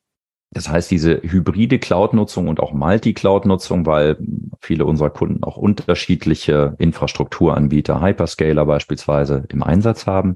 das 0.53 0.67
heißt, 0.67 0.91
diese 0.91 1.21
hybride 1.21 1.79
Cloud-Nutzung 1.79 2.49
und 2.49 2.59
auch 2.59 2.73
Multi-Cloud-Nutzung, 2.73 3.85
weil 3.85 4.17
viele 4.59 4.85
unserer 4.85 5.09
Kunden 5.09 5.43
auch 5.43 5.55
unterschiedliche 5.55 6.75
Infrastrukturanbieter, 6.77 8.01
Hyperscaler 8.01 8.65
beispielsweise 8.65 9.45
im 9.49 9.63
Einsatz 9.63 10.07
haben, 10.07 10.35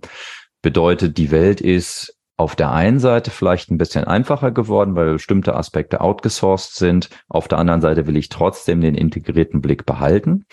bedeutet, 0.61 1.17
die 1.17 1.31
Welt 1.31 1.59
ist 1.59 2.15
auf 2.37 2.55
der 2.55 2.71
einen 2.71 2.99
Seite 2.99 3.31
vielleicht 3.31 3.71
ein 3.71 3.77
bisschen 3.77 4.05
einfacher 4.05 4.51
geworden, 4.51 4.95
weil 4.95 5.13
bestimmte 5.13 5.55
Aspekte 5.55 6.01
outgesourced 6.01 6.75
sind. 6.75 7.09
Auf 7.29 7.47
der 7.47 7.59
anderen 7.59 7.81
Seite 7.81 8.07
will 8.07 8.17
ich 8.17 8.29
trotzdem 8.29 8.81
den 8.81 8.95
integrierten 8.95 9.61
Blick 9.61 9.85
behalten. 9.85 10.45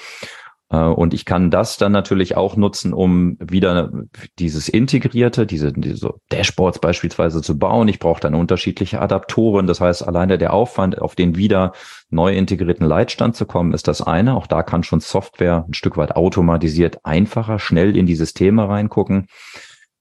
Äh, 0.72 0.78
und 0.78 1.14
ich 1.14 1.24
kann 1.24 1.50
das 1.50 1.76
dann 1.76 1.92
natürlich 1.92 2.36
auch 2.36 2.56
nutzen, 2.56 2.92
um 2.92 3.36
wieder 3.38 3.92
dieses 4.38 4.68
Integrierte, 4.68 5.46
diese, 5.46 5.72
diese 5.72 6.14
Dashboards 6.30 6.80
beispielsweise 6.80 7.42
zu 7.42 7.58
bauen. 7.58 7.86
Ich 7.88 7.98
brauche 7.98 8.20
dann 8.20 8.34
unterschiedliche 8.34 9.00
Adaptoren. 9.00 9.66
Das 9.66 9.80
heißt, 9.80 10.06
alleine 10.06 10.38
der 10.38 10.52
Aufwand, 10.52 11.00
auf 11.00 11.14
den 11.14 11.36
wieder 11.36 11.72
neu 12.10 12.34
integrierten 12.34 12.86
Leitstand 12.86 13.36
zu 13.36 13.46
kommen, 13.46 13.72
ist 13.72 13.86
das 13.86 14.02
eine. 14.02 14.34
Auch 14.34 14.46
da 14.46 14.62
kann 14.62 14.82
schon 14.82 15.00
Software 15.00 15.66
ein 15.68 15.74
Stück 15.74 15.96
weit 15.96 16.16
automatisiert 16.16 17.04
einfacher, 17.04 17.58
schnell 17.58 17.96
in 17.96 18.06
die 18.06 18.16
Systeme 18.16 18.68
reingucken. 18.68 19.26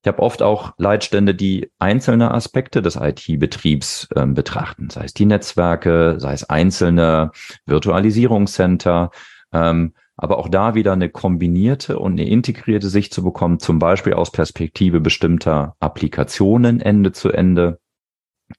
Ich 0.03 0.07
habe 0.07 0.23
oft 0.23 0.41
auch 0.41 0.73
Leitstände, 0.77 1.35
die 1.35 1.69
einzelne 1.77 2.33
Aspekte 2.33 2.81
des 2.81 2.95
IT-Betriebs 2.95 4.07
äh, 4.15 4.25
betrachten, 4.25 4.89
sei 4.89 5.03
es 5.03 5.13
die 5.13 5.27
Netzwerke, 5.27 6.15
sei 6.17 6.33
es 6.33 6.49
einzelne 6.49 7.29
Virtualisierungscenter. 7.67 9.11
Ähm, 9.53 9.93
aber 10.21 10.37
auch 10.37 10.49
da 10.49 10.75
wieder 10.75 10.93
eine 10.93 11.09
kombinierte 11.09 11.97
und 11.97 12.13
eine 12.13 12.29
integrierte 12.29 12.89
Sicht 12.89 13.11
zu 13.11 13.23
bekommen, 13.23 13.59
zum 13.59 13.79
Beispiel 13.79 14.13
aus 14.13 14.31
Perspektive 14.31 14.99
bestimmter 14.99 15.75
Applikationen 15.79 16.79
Ende 16.79 17.11
zu 17.11 17.31
Ende, 17.31 17.79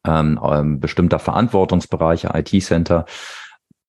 ähm, 0.04 0.40
ähm, 0.42 0.80
bestimmter 0.80 1.20
Verantwortungsbereiche, 1.20 2.30
IT-Center. 2.34 3.06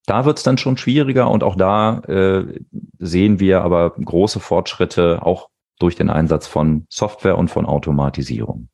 Da 0.06 0.26
wird 0.26 0.38
es 0.38 0.44
dann 0.44 0.60
schon 0.60 0.78
schwieriger 0.78 1.32
und 1.32 1.44
auch 1.44 1.56
da 1.56 2.00
äh, 2.02 2.60
sehen 3.00 3.40
wir 3.40 3.64
aber 3.64 3.90
große 3.90 4.40
Fortschritte 4.40 5.26
auch 5.26 5.50
durch 5.80 5.96
den 5.96 6.12
Einsatz 6.12 6.46
von 6.46 6.86
Software 6.90 7.40
und 7.40 7.50
von 7.50 7.66
Automatisierung. 7.66 8.70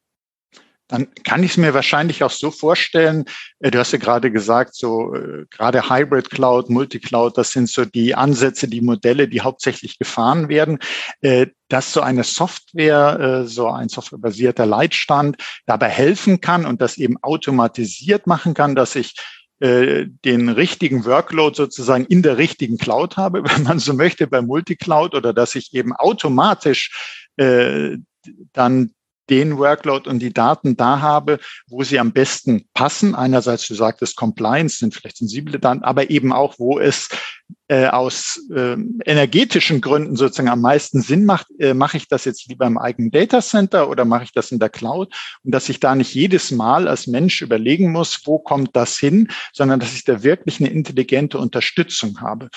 Dann 0.89 1.07
kann 1.23 1.43
ich 1.43 1.51
es 1.51 1.57
mir 1.57 1.73
wahrscheinlich 1.75 2.23
auch 2.23 2.31
so 2.31 2.49
vorstellen, 2.49 3.25
äh, 3.59 3.69
du 3.71 3.77
hast 3.77 3.93
ja 3.93 3.99
gerade 3.99 4.31
gesagt, 4.31 4.75
so 4.75 5.13
äh, 5.13 5.45
gerade 5.51 5.87
Hybrid 5.89 6.31
Cloud, 6.31 6.69
Multicloud, 6.69 7.37
das 7.37 7.51
sind 7.51 7.69
so 7.69 7.85
die 7.85 8.15
Ansätze, 8.15 8.67
die 8.67 8.81
Modelle, 8.81 9.27
die 9.27 9.41
hauptsächlich 9.41 9.99
gefahren 9.99 10.49
werden, 10.49 10.79
äh, 11.21 11.47
dass 11.69 11.93
so 11.93 12.01
eine 12.01 12.23
Software, 12.23 13.43
so 13.45 13.67
ein 13.67 13.89
softwarebasierter 13.89 14.65
Leitstand 14.65 15.37
dabei 15.67 15.89
helfen 15.89 16.41
kann 16.41 16.65
und 16.65 16.81
das 16.81 16.97
eben 16.97 17.17
automatisiert 17.21 18.25
machen 18.25 18.55
kann, 18.55 18.73
dass 18.73 18.95
ich 18.95 19.13
den 19.61 20.49
richtigen 20.49 21.05
Workload 21.05 21.55
sozusagen 21.55 22.05
in 22.05 22.23
der 22.23 22.37
richtigen 22.37 22.79
Cloud 22.79 23.17
habe, 23.17 23.43
wenn 23.47 23.61
man 23.61 23.77
so 23.77 23.93
möchte, 23.93 24.25
bei 24.25 24.41
Multicloud 24.41 25.13
oder 25.13 25.31
dass 25.31 25.53
ich 25.53 25.71
eben 25.75 25.95
automatisch 25.95 27.27
äh, 27.37 27.97
dann 28.51 28.93
den 29.29 29.57
Workload 29.57 30.09
und 30.09 30.19
die 30.19 30.33
Daten 30.33 30.75
da 30.77 31.01
habe, 31.01 31.39
wo 31.67 31.83
sie 31.83 31.99
am 31.99 32.11
besten 32.11 32.67
passen. 32.73 33.15
Einerseits, 33.15 33.67
du 33.67 33.75
sagtest, 33.75 34.15
Compliance 34.15 34.77
sind 34.77 34.93
vielleicht 34.93 35.17
sensible 35.17 35.59
Daten, 35.59 35.83
aber 35.83 36.09
eben 36.09 36.33
auch, 36.33 36.55
wo 36.57 36.79
es 36.79 37.09
äh, 37.67 37.87
aus 37.87 38.41
äh, 38.53 38.75
energetischen 39.05 39.81
Gründen 39.81 40.15
sozusagen 40.15 40.49
am 40.49 40.61
meisten 40.61 41.01
Sinn 41.01 41.25
macht, 41.25 41.47
äh, 41.59 41.73
mache 41.73 41.97
ich 41.97 42.07
das 42.07 42.25
jetzt 42.25 42.47
lieber 42.47 42.65
im 42.65 42.77
eigenen 42.77 43.11
Data 43.11 43.41
Center 43.41 43.89
oder 43.89 44.05
mache 44.05 44.23
ich 44.23 44.31
das 44.31 44.51
in 44.51 44.59
der 44.59 44.69
Cloud? 44.69 45.13
Und 45.43 45.51
dass 45.53 45.69
ich 45.69 45.79
da 45.79 45.95
nicht 45.95 46.13
jedes 46.13 46.51
Mal 46.51 46.87
als 46.87 47.07
Mensch 47.07 47.41
überlegen 47.41 47.91
muss, 47.91 48.21
wo 48.25 48.39
kommt 48.39 48.75
das 48.75 48.97
hin, 48.97 49.29
sondern 49.53 49.79
dass 49.79 49.93
ich 49.93 50.03
da 50.03 50.23
wirklich 50.23 50.59
eine 50.59 50.69
intelligente 50.69 51.37
Unterstützung 51.37 52.21
habe. 52.21 52.49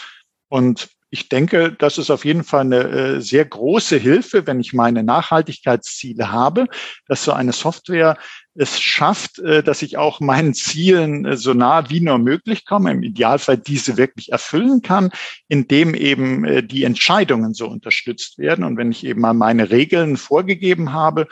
Und 0.48 0.88
ich 1.14 1.28
denke, 1.28 1.76
das 1.78 1.98
ist 1.98 2.10
auf 2.10 2.24
jeden 2.24 2.42
Fall 2.42 2.62
eine 2.62 2.88
äh, 2.88 3.20
sehr 3.20 3.44
große 3.44 3.98
Hilfe, 3.98 4.46
wenn 4.46 4.60
ich 4.60 4.72
meine 4.72 5.02
Nachhaltigkeitsziele 5.02 6.32
habe, 6.32 6.68
dass 7.06 7.22
so 7.22 7.32
eine 7.32 7.52
Software 7.52 8.16
es 8.54 8.80
schafft, 8.80 9.38
äh, 9.38 9.62
dass 9.62 9.82
ich 9.82 9.98
auch 9.98 10.20
meinen 10.20 10.54
Zielen 10.54 11.26
äh, 11.26 11.36
so 11.36 11.52
nah 11.52 11.90
wie 11.90 12.00
nur 12.00 12.16
möglich 12.16 12.64
komme, 12.64 12.92
im 12.92 13.02
Idealfall 13.02 13.58
diese 13.58 13.98
wirklich 13.98 14.32
erfüllen 14.32 14.80
kann, 14.80 15.10
indem 15.48 15.94
eben 15.94 16.66
die 16.66 16.84
Entscheidungen 16.84 17.52
so 17.52 17.68
unterstützt 17.68 18.38
werden. 18.38 18.64
Und 18.64 18.78
wenn 18.78 18.90
ich 18.90 19.04
eben 19.04 19.20
mal 19.20 19.34
meine 19.34 19.70
Regeln 19.70 20.16
vorgegeben 20.16 20.94
habe, 20.94 21.28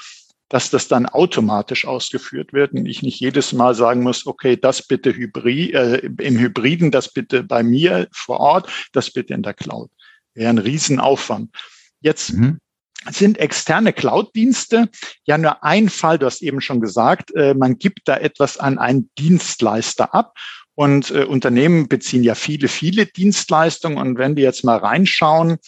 dass 0.50 0.68
das 0.68 0.88
dann 0.88 1.06
automatisch 1.06 1.86
ausgeführt 1.86 2.52
wird 2.52 2.72
und 2.72 2.84
ich 2.84 3.02
nicht 3.02 3.20
jedes 3.20 3.52
Mal 3.52 3.74
sagen 3.74 4.02
muss, 4.02 4.26
okay, 4.26 4.56
das 4.56 4.86
bitte 4.86 5.14
Hybrid, 5.14 5.74
äh, 5.74 5.96
im 6.18 6.38
Hybriden, 6.38 6.90
das 6.90 7.12
bitte 7.12 7.44
bei 7.44 7.62
mir 7.62 8.08
vor 8.12 8.40
Ort, 8.40 8.68
das 8.92 9.10
bitte 9.12 9.32
in 9.32 9.42
der 9.42 9.54
Cloud. 9.54 9.90
Wäre 10.34 10.50
ein 10.50 10.58
Riesenaufwand. 10.58 11.54
Jetzt 12.00 12.32
mhm. 12.32 12.58
sind 13.10 13.38
externe 13.38 13.92
Cloud-Dienste 13.92 14.88
ja 15.24 15.38
nur 15.38 15.62
ein 15.62 15.88
Fall, 15.88 16.18
du 16.18 16.26
hast 16.26 16.42
eben 16.42 16.60
schon 16.60 16.80
gesagt, 16.80 17.34
äh, 17.36 17.54
man 17.54 17.78
gibt 17.78 18.00
da 18.06 18.16
etwas 18.16 18.58
an 18.58 18.78
einen 18.78 19.08
Dienstleister 19.18 20.12
ab 20.14 20.34
und 20.74 21.10
äh, 21.10 21.24
Unternehmen 21.24 21.88
beziehen 21.88 22.22
ja 22.22 22.34
viele, 22.34 22.68
viele 22.68 23.06
Dienstleistungen. 23.06 23.98
Und 23.98 24.18
wenn 24.18 24.36
die 24.36 24.42
jetzt 24.42 24.64
mal 24.64 24.78
reinschauen 24.78 25.58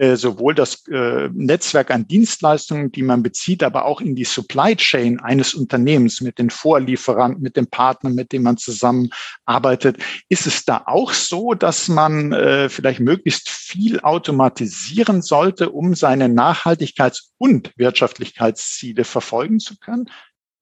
äh, 0.00 0.16
sowohl 0.16 0.54
das 0.54 0.86
äh, 0.88 1.28
Netzwerk 1.30 1.90
an 1.90 2.08
Dienstleistungen, 2.08 2.90
die 2.90 3.02
man 3.02 3.22
bezieht, 3.22 3.62
aber 3.62 3.84
auch 3.84 4.00
in 4.00 4.16
die 4.16 4.24
Supply 4.24 4.74
Chain 4.74 5.20
eines 5.20 5.52
Unternehmens 5.52 6.22
mit 6.22 6.38
den 6.38 6.48
Vorlieferanten, 6.48 7.42
mit 7.42 7.54
den 7.54 7.66
Partnern, 7.66 8.14
mit 8.14 8.32
denen 8.32 8.44
man 8.44 8.56
zusammenarbeitet. 8.56 9.98
Ist 10.30 10.46
es 10.46 10.64
da 10.64 10.84
auch 10.86 11.12
so, 11.12 11.52
dass 11.52 11.88
man 11.88 12.32
äh, 12.32 12.70
vielleicht 12.70 13.00
möglichst 13.00 13.50
viel 13.50 14.00
automatisieren 14.00 15.20
sollte, 15.20 15.68
um 15.68 15.94
seine 15.94 16.28
Nachhaltigkeits- 16.28 17.32
und 17.36 17.70
Wirtschaftlichkeitsziele 17.76 19.04
verfolgen 19.04 19.60
zu 19.60 19.76
können? 19.78 20.08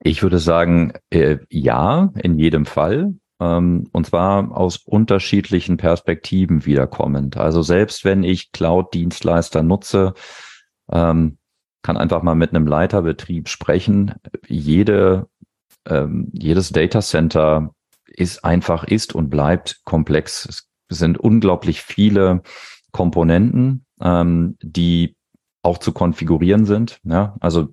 Ich 0.03 0.25
würde 0.25 0.41
sagen, 0.41 0.95
äh, 1.11 1.37
ja, 1.49 2.13
in 2.21 2.41
jedem 2.41 2.67
Fall. 2.67 3.15
Ähm, 3.41 3.89
und 3.93 4.07
zwar 4.07 4.57
aus 4.57 4.79
unterschiedlichen 4.79 5.77
Perspektiven 5.77 6.67
wiederkommend. 6.67 7.37
Also 7.37 7.63
selbst 7.63 8.05
wenn 8.05 8.23
ich 8.23 8.53
Cloud-Dienstleister 8.53 9.63
nutze, 9.63 10.15
ähm, 10.91 11.39
kann 11.83 11.97
einfach 11.97 12.23
mal 12.23 12.35
mit 12.35 12.51
einem 12.55 12.67
Leiterbetrieb 12.67 13.49
sprechen. 13.49 14.15
Jede, 14.47 15.29
ähm, 15.87 16.31
jedes 16.33 16.71
Data 16.71 17.01
Center 17.01 17.75
ist 18.07 18.45
einfach, 18.45 18.85
ist 18.85 19.15
und 19.15 19.31
bleibt 19.31 19.81
komplex. 19.85 20.47
Es 20.89 20.99
sind 20.99 21.19
unglaublich 21.19 21.83
viele 21.83 22.43
Komponenten, 22.91 23.85
die 24.01 25.18
auch 25.69 25.79
zu 25.79 25.93
konfigurieren 25.93 26.65
sind. 26.65 26.99
Ja, 27.05 27.37
also 27.41 27.69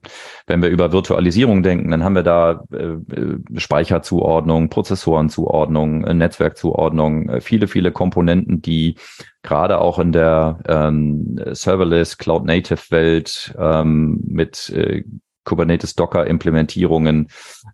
wenn 0.47 0.61
wir 0.61 0.69
über 0.69 0.91
Virtualisierung 0.91 1.63
denken, 1.63 1.89
dann 1.89 2.03
haben 2.03 2.15
wir 2.15 2.23
da 2.23 2.63
äh, 2.73 2.75
äh 2.75 3.39
Speicherzuordnung, 3.55 4.69
Prozessorenzuordnung, 4.69 6.03
äh, 6.03 6.13
Netzwerkzuordnung, 6.13 7.29
äh, 7.29 7.41
viele, 7.41 7.67
viele 7.67 7.91
Komponenten, 7.93 8.61
die 8.61 8.95
gerade 9.43 9.79
auch 9.79 9.97
in 9.97 10.11
der 10.11 10.59
ähm, 10.67 11.39
Serverless 11.51 12.17
Cloud 12.17 12.45
Native 12.45 12.81
Welt 12.89 13.55
ähm, 13.57 14.19
mit 14.27 14.69
äh, 14.71 15.03
Kubernetes 15.45 15.95
Docker 15.95 16.27
Implementierungen, 16.27 17.29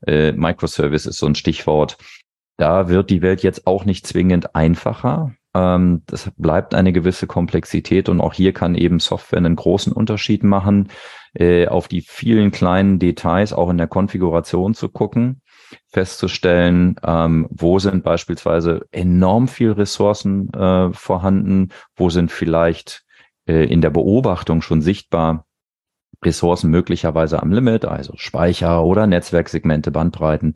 äh, 0.06 0.34
Microservice 0.34 1.08
ist 1.08 1.18
so 1.18 1.26
ein 1.26 1.36
Stichwort. 1.36 1.98
Da 2.58 2.90
wird 2.90 3.10
die 3.10 3.24
Welt 3.24 3.42
jetzt 3.42 3.66
auch 3.66 3.86
nicht 3.86 4.06
zwingend 4.06 4.56
einfacher, 4.56 5.34
ähm, 5.54 6.04
das 6.08 6.32
bleibt 6.38 6.74
eine 6.74 6.94
gewisse 6.94 7.28
Komplexität 7.28 8.10
und 8.10 8.22
auch 8.22 8.34
hier 8.34 8.54
kann 8.54 8.76
eben 8.76 9.00
Software 9.00 9.38
einen 9.38 9.56
großen 9.56 9.94
Unterschied 9.94 10.44
machen, 10.44 10.90
äh, 11.34 11.68
auf 11.68 11.88
die 11.88 12.02
vielen 12.02 12.52
kleinen 12.52 13.00
Details 13.00 13.54
auch 13.54 13.70
in 13.70 13.78
der 13.78 13.88
Konfiguration 13.88 14.74
zu 14.74 14.90
gucken, 14.90 15.42
festzustellen, 15.88 16.96
ähm, 17.04 17.48
wo 17.50 17.80
sind 17.80 18.04
beispielsweise 18.04 18.86
enorm 18.92 19.48
viel 19.48 19.72
Ressourcen 19.72 20.52
äh, 20.54 20.92
vorhanden, 20.94 21.70
wo 21.96 22.10
sind 22.10 22.32
vielleicht 22.32 23.04
äh, 23.48 23.66
in 23.66 23.82
der 23.82 23.90
Beobachtung 23.90 24.62
schon 24.62 24.82
sichtbar 24.82 25.46
Ressourcen 26.24 26.70
möglicherweise 26.70 27.42
am 27.42 27.52
Limit, 27.52 27.86
also 27.86 28.14
Speicher 28.16 28.84
oder 28.84 29.08
Netzwerksegmente, 29.08 29.92
Bandbreiten. 29.92 30.54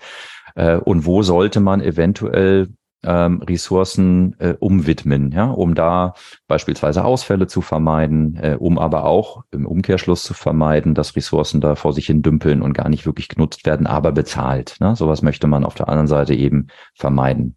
Äh, 0.56 0.78
und 0.78 1.06
wo 1.06 1.24
sollte 1.24 1.60
man 1.60 1.82
eventuell 1.82 2.70
ähm, 3.06 3.42
Ressourcen 3.42 4.36
äh, 4.40 4.56
umwidmen, 4.60 5.32
ja, 5.32 5.46
um 5.46 5.76
da 5.76 6.14
beispielsweise 6.48 7.06
Ausfälle 7.06 7.48
zu 7.48 7.62
vermeiden, 7.62 8.38
äh, 8.42 8.58
um 8.60 8.78
aber 8.80 9.06
auch 9.06 9.44
im 9.52 9.66
Umkehrschluss 9.66 10.24
zu 10.24 10.34
vermeiden, 10.34 10.94
dass 10.96 11.16
Ressourcen 11.16 11.62
da 11.62 11.76
vor 11.76 11.94
sich 11.94 12.08
hin 12.08 12.22
dümpeln 12.22 12.62
und 12.62 12.74
gar 12.74 12.90
nicht 12.90 13.06
wirklich 13.06 13.30
genutzt 13.30 13.66
werden, 13.66 13.88
aber 13.88 14.12
bezahlt. 14.12 14.78
Ne? 14.80 14.96
Sowas 14.96 15.22
möchte 15.22 15.48
man 15.48 15.64
auf 15.64 15.76
der 15.76 15.88
anderen 15.88 16.08
Seite 16.08 16.34
eben 16.34 16.68
vermeiden. 16.94 17.56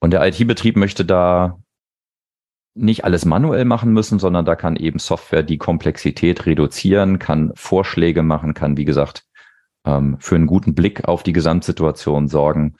Und 0.00 0.12
der 0.12 0.26
IT-Betrieb 0.26 0.76
möchte 0.76 1.04
da 1.04 1.58
nicht 2.74 3.04
alles 3.04 3.24
manuell 3.24 3.64
machen 3.64 3.92
müssen, 3.92 4.18
sondern 4.18 4.44
da 4.44 4.54
kann 4.54 4.76
eben 4.76 4.98
Software 4.98 5.42
die 5.42 5.56
Komplexität 5.56 6.44
reduzieren, 6.44 7.18
kann 7.18 7.52
Vorschläge 7.54 8.22
machen, 8.22 8.52
kann, 8.52 8.76
wie 8.76 8.84
gesagt, 8.84 9.24
ähm, 9.86 10.16
für 10.20 10.34
einen 10.34 10.46
guten 10.46 10.74
Blick 10.74 11.08
auf 11.08 11.22
die 11.22 11.32
Gesamtsituation 11.32 12.28
sorgen 12.28 12.76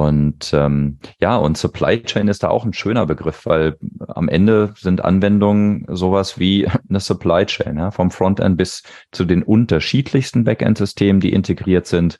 Und 0.00 0.54
ähm, 0.54 0.98
ja, 1.20 1.36
und 1.36 1.58
Supply 1.58 2.02
Chain 2.02 2.28
ist 2.28 2.42
da 2.42 2.48
auch 2.48 2.64
ein 2.64 2.72
schöner 2.72 3.04
Begriff, 3.04 3.44
weil 3.44 3.76
am 4.08 4.30
Ende 4.30 4.72
sind 4.78 5.04
Anwendungen 5.04 5.84
sowas 5.88 6.38
wie 6.38 6.66
eine 6.88 7.00
Supply 7.00 7.44
Chain, 7.44 7.76
ja, 7.76 7.90
vom 7.90 8.10
Frontend 8.10 8.56
bis 8.56 8.82
zu 9.12 9.26
den 9.26 9.42
unterschiedlichsten 9.42 10.44
Backend-Systemen, 10.44 11.20
die 11.20 11.34
integriert 11.34 11.86
sind, 11.86 12.18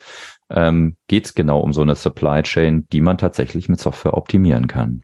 ähm, 0.50 0.96
geht 1.08 1.24
es 1.24 1.34
genau 1.34 1.60
um 1.60 1.72
so 1.72 1.80
eine 1.80 1.94
Supply 1.94 2.42
Chain, 2.42 2.86
die 2.92 3.00
man 3.00 3.16
tatsächlich 3.16 3.70
mit 3.70 3.80
Software 3.80 4.12
optimieren 4.12 4.66
kann. 4.66 5.00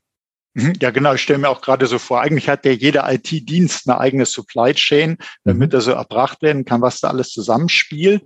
Mhm. 0.53 0.75
Ja, 0.79 0.91
genau. 0.91 1.15
Ich 1.15 1.23
stelle 1.23 1.39
mir 1.39 1.49
auch 1.49 1.63
gerade 1.63 1.87
so 1.87 1.99
vor, 1.99 2.21
eigentlich 2.21 2.51
hat 2.51 2.67
ja 2.67 2.73
jeder 2.73 3.11
IT-Dienst 3.11 3.89
eine 3.89 3.99
eigene 3.99 4.27
Supply 4.27 4.75
Chain, 4.75 5.17
damit 5.45 5.73
mhm. 5.73 5.79
er 5.79 5.81
so 5.81 5.93
erbracht 5.93 6.43
werden 6.43 6.67
kann, 6.67 6.83
was 6.83 7.01
da 7.01 7.09
alles 7.09 7.31
zusammenspielt 7.31 8.23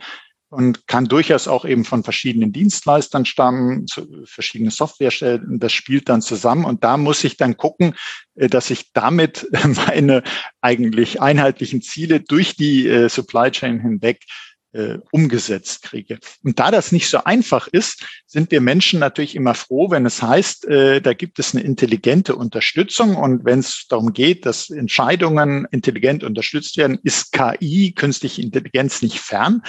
und 0.50 0.88
kann 0.88 1.06
durchaus 1.06 1.46
auch 1.46 1.64
eben 1.64 1.84
von 1.84 2.02
verschiedenen 2.02 2.52
Dienstleistern 2.52 3.24
stammen, 3.24 3.86
verschiedene 4.24 4.72
Softwarestellen. 4.72 5.60
Das 5.60 5.72
spielt 5.72 6.08
dann 6.08 6.22
zusammen 6.22 6.64
und 6.64 6.82
da 6.82 6.96
muss 6.96 7.22
ich 7.22 7.36
dann 7.36 7.56
gucken, 7.56 7.94
äh, 8.34 8.48
dass 8.48 8.70
ich 8.70 8.92
damit 8.92 9.46
meine 9.86 10.24
eigentlich 10.60 11.22
einheitlichen 11.22 11.82
Ziele 11.82 12.20
durch 12.20 12.56
die 12.56 12.88
äh, 12.88 13.08
Supply 13.08 13.52
Chain 13.52 13.80
hinweg 13.80 14.24
äh, 14.72 14.98
umgesetzt 15.12 15.82
kriege. 15.82 16.18
Und 16.42 16.58
da 16.58 16.72
das 16.72 16.90
nicht 16.90 17.08
so 17.08 17.22
einfach 17.22 17.68
ist, 17.68 18.04
sind 18.26 18.50
wir 18.50 18.60
Menschen 18.60 18.98
natürlich 18.98 19.36
immer 19.36 19.54
froh, 19.54 19.90
wenn 19.90 20.06
es 20.06 20.22
heißt, 20.22 20.68
da 20.68 21.12
gibt 21.12 21.40
es 21.40 21.56
eine 21.56 21.64
intelligente 21.64 22.36
Unterstützung. 22.36 23.16
Und 23.16 23.44
wenn 23.44 23.58
es 23.58 23.86
darum 23.88 24.12
geht, 24.12 24.46
dass 24.46 24.70
Entscheidungen 24.70 25.66
intelligent 25.72 26.22
unterstützt 26.22 26.76
werden, 26.76 27.00
ist 27.02 27.32
KI, 27.32 27.94
künstliche 27.96 28.42
Intelligenz, 28.42 29.02
nicht 29.02 29.18
fern. 29.18 29.62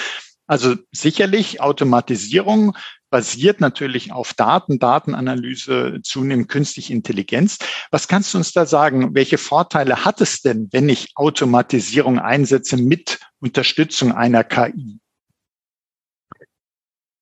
Also 0.51 0.75
sicherlich 0.91 1.62
Automatisierung 1.62 2.75
basiert 3.10 3.62
natürlich 3.62 4.12
auf 4.12 4.34
Daten, 4.34 4.79
Datenanalyse, 4.79 6.01
zunehmend 6.03 6.50
künstliche 6.50 6.91
Intelligenz. 6.91 7.58
Was 7.89 8.10
kannst 8.10 8.34
du 8.34 8.38
uns 8.38 8.51
da 8.51 8.65
sagen? 8.65 9.15
Welche 9.15 9.38
Vorteile 9.38 10.03
hat 10.03 10.20
es 10.20 10.41
denn, 10.41 10.67
wenn 10.74 10.89
ich 10.89 11.13
Automatisierung 11.15 12.20
einsetze 12.20 12.75
mit 12.75 13.22
Unterstützung 13.39 14.12
einer 14.12 14.43
KI? 14.43 15.00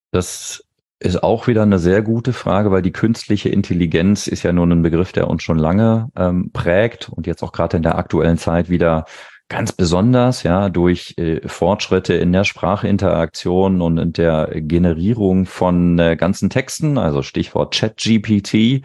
Das 0.10 0.64
ist 0.98 1.22
auch 1.22 1.46
wieder 1.46 1.62
eine 1.62 1.78
sehr 1.78 2.02
gute 2.02 2.34
Frage, 2.34 2.72
weil 2.72 2.82
die 2.82 2.92
künstliche 2.92 3.50
Intelligenz 3.50 4.26
ist 4.26 4.42
ja 4.42 4.52
nun 4.52 4.72
ein 4.72 4.82
Begriff, 4.82 5.12
der 5.12 5.28
uns 5.28 5.44
schon 5.44 5.60
lange 5.60 6.10
ähm, 6.16 6.50
prägt 6.52 7.10
und 7.10 7.28
jetzt 7.28 7.44
auch 7.44 7.52
gerade 7.52 7.78
in 7.78 7.84
der 7.84 7.96
aktuellen 7.96 8.40
Zeit 8.40 8.70
wieder 8.70 9.06
ganz 9.50 9.72
besonders 9.72 10.44
ja 10.44 10.70
durch 10.70 11.16
äh, 11.18 11.48
Fortschritte 11.48 12.14
in 12.14 12.32
der 12.32 12.44
Sprachinteraktion 12.44 13.82
und 13.82 13.98
in 13.98 14.14
der 14.14 14.50
Generierung 14.62 15.46
von 15.46 15.98
äh, 16.00 16.16
ganzen 16.16 16.50
Texten, 16.50 16.98
also 16.98 17.24
Stichwort 17.24 17.74
ChatGPT. 17.74 18.84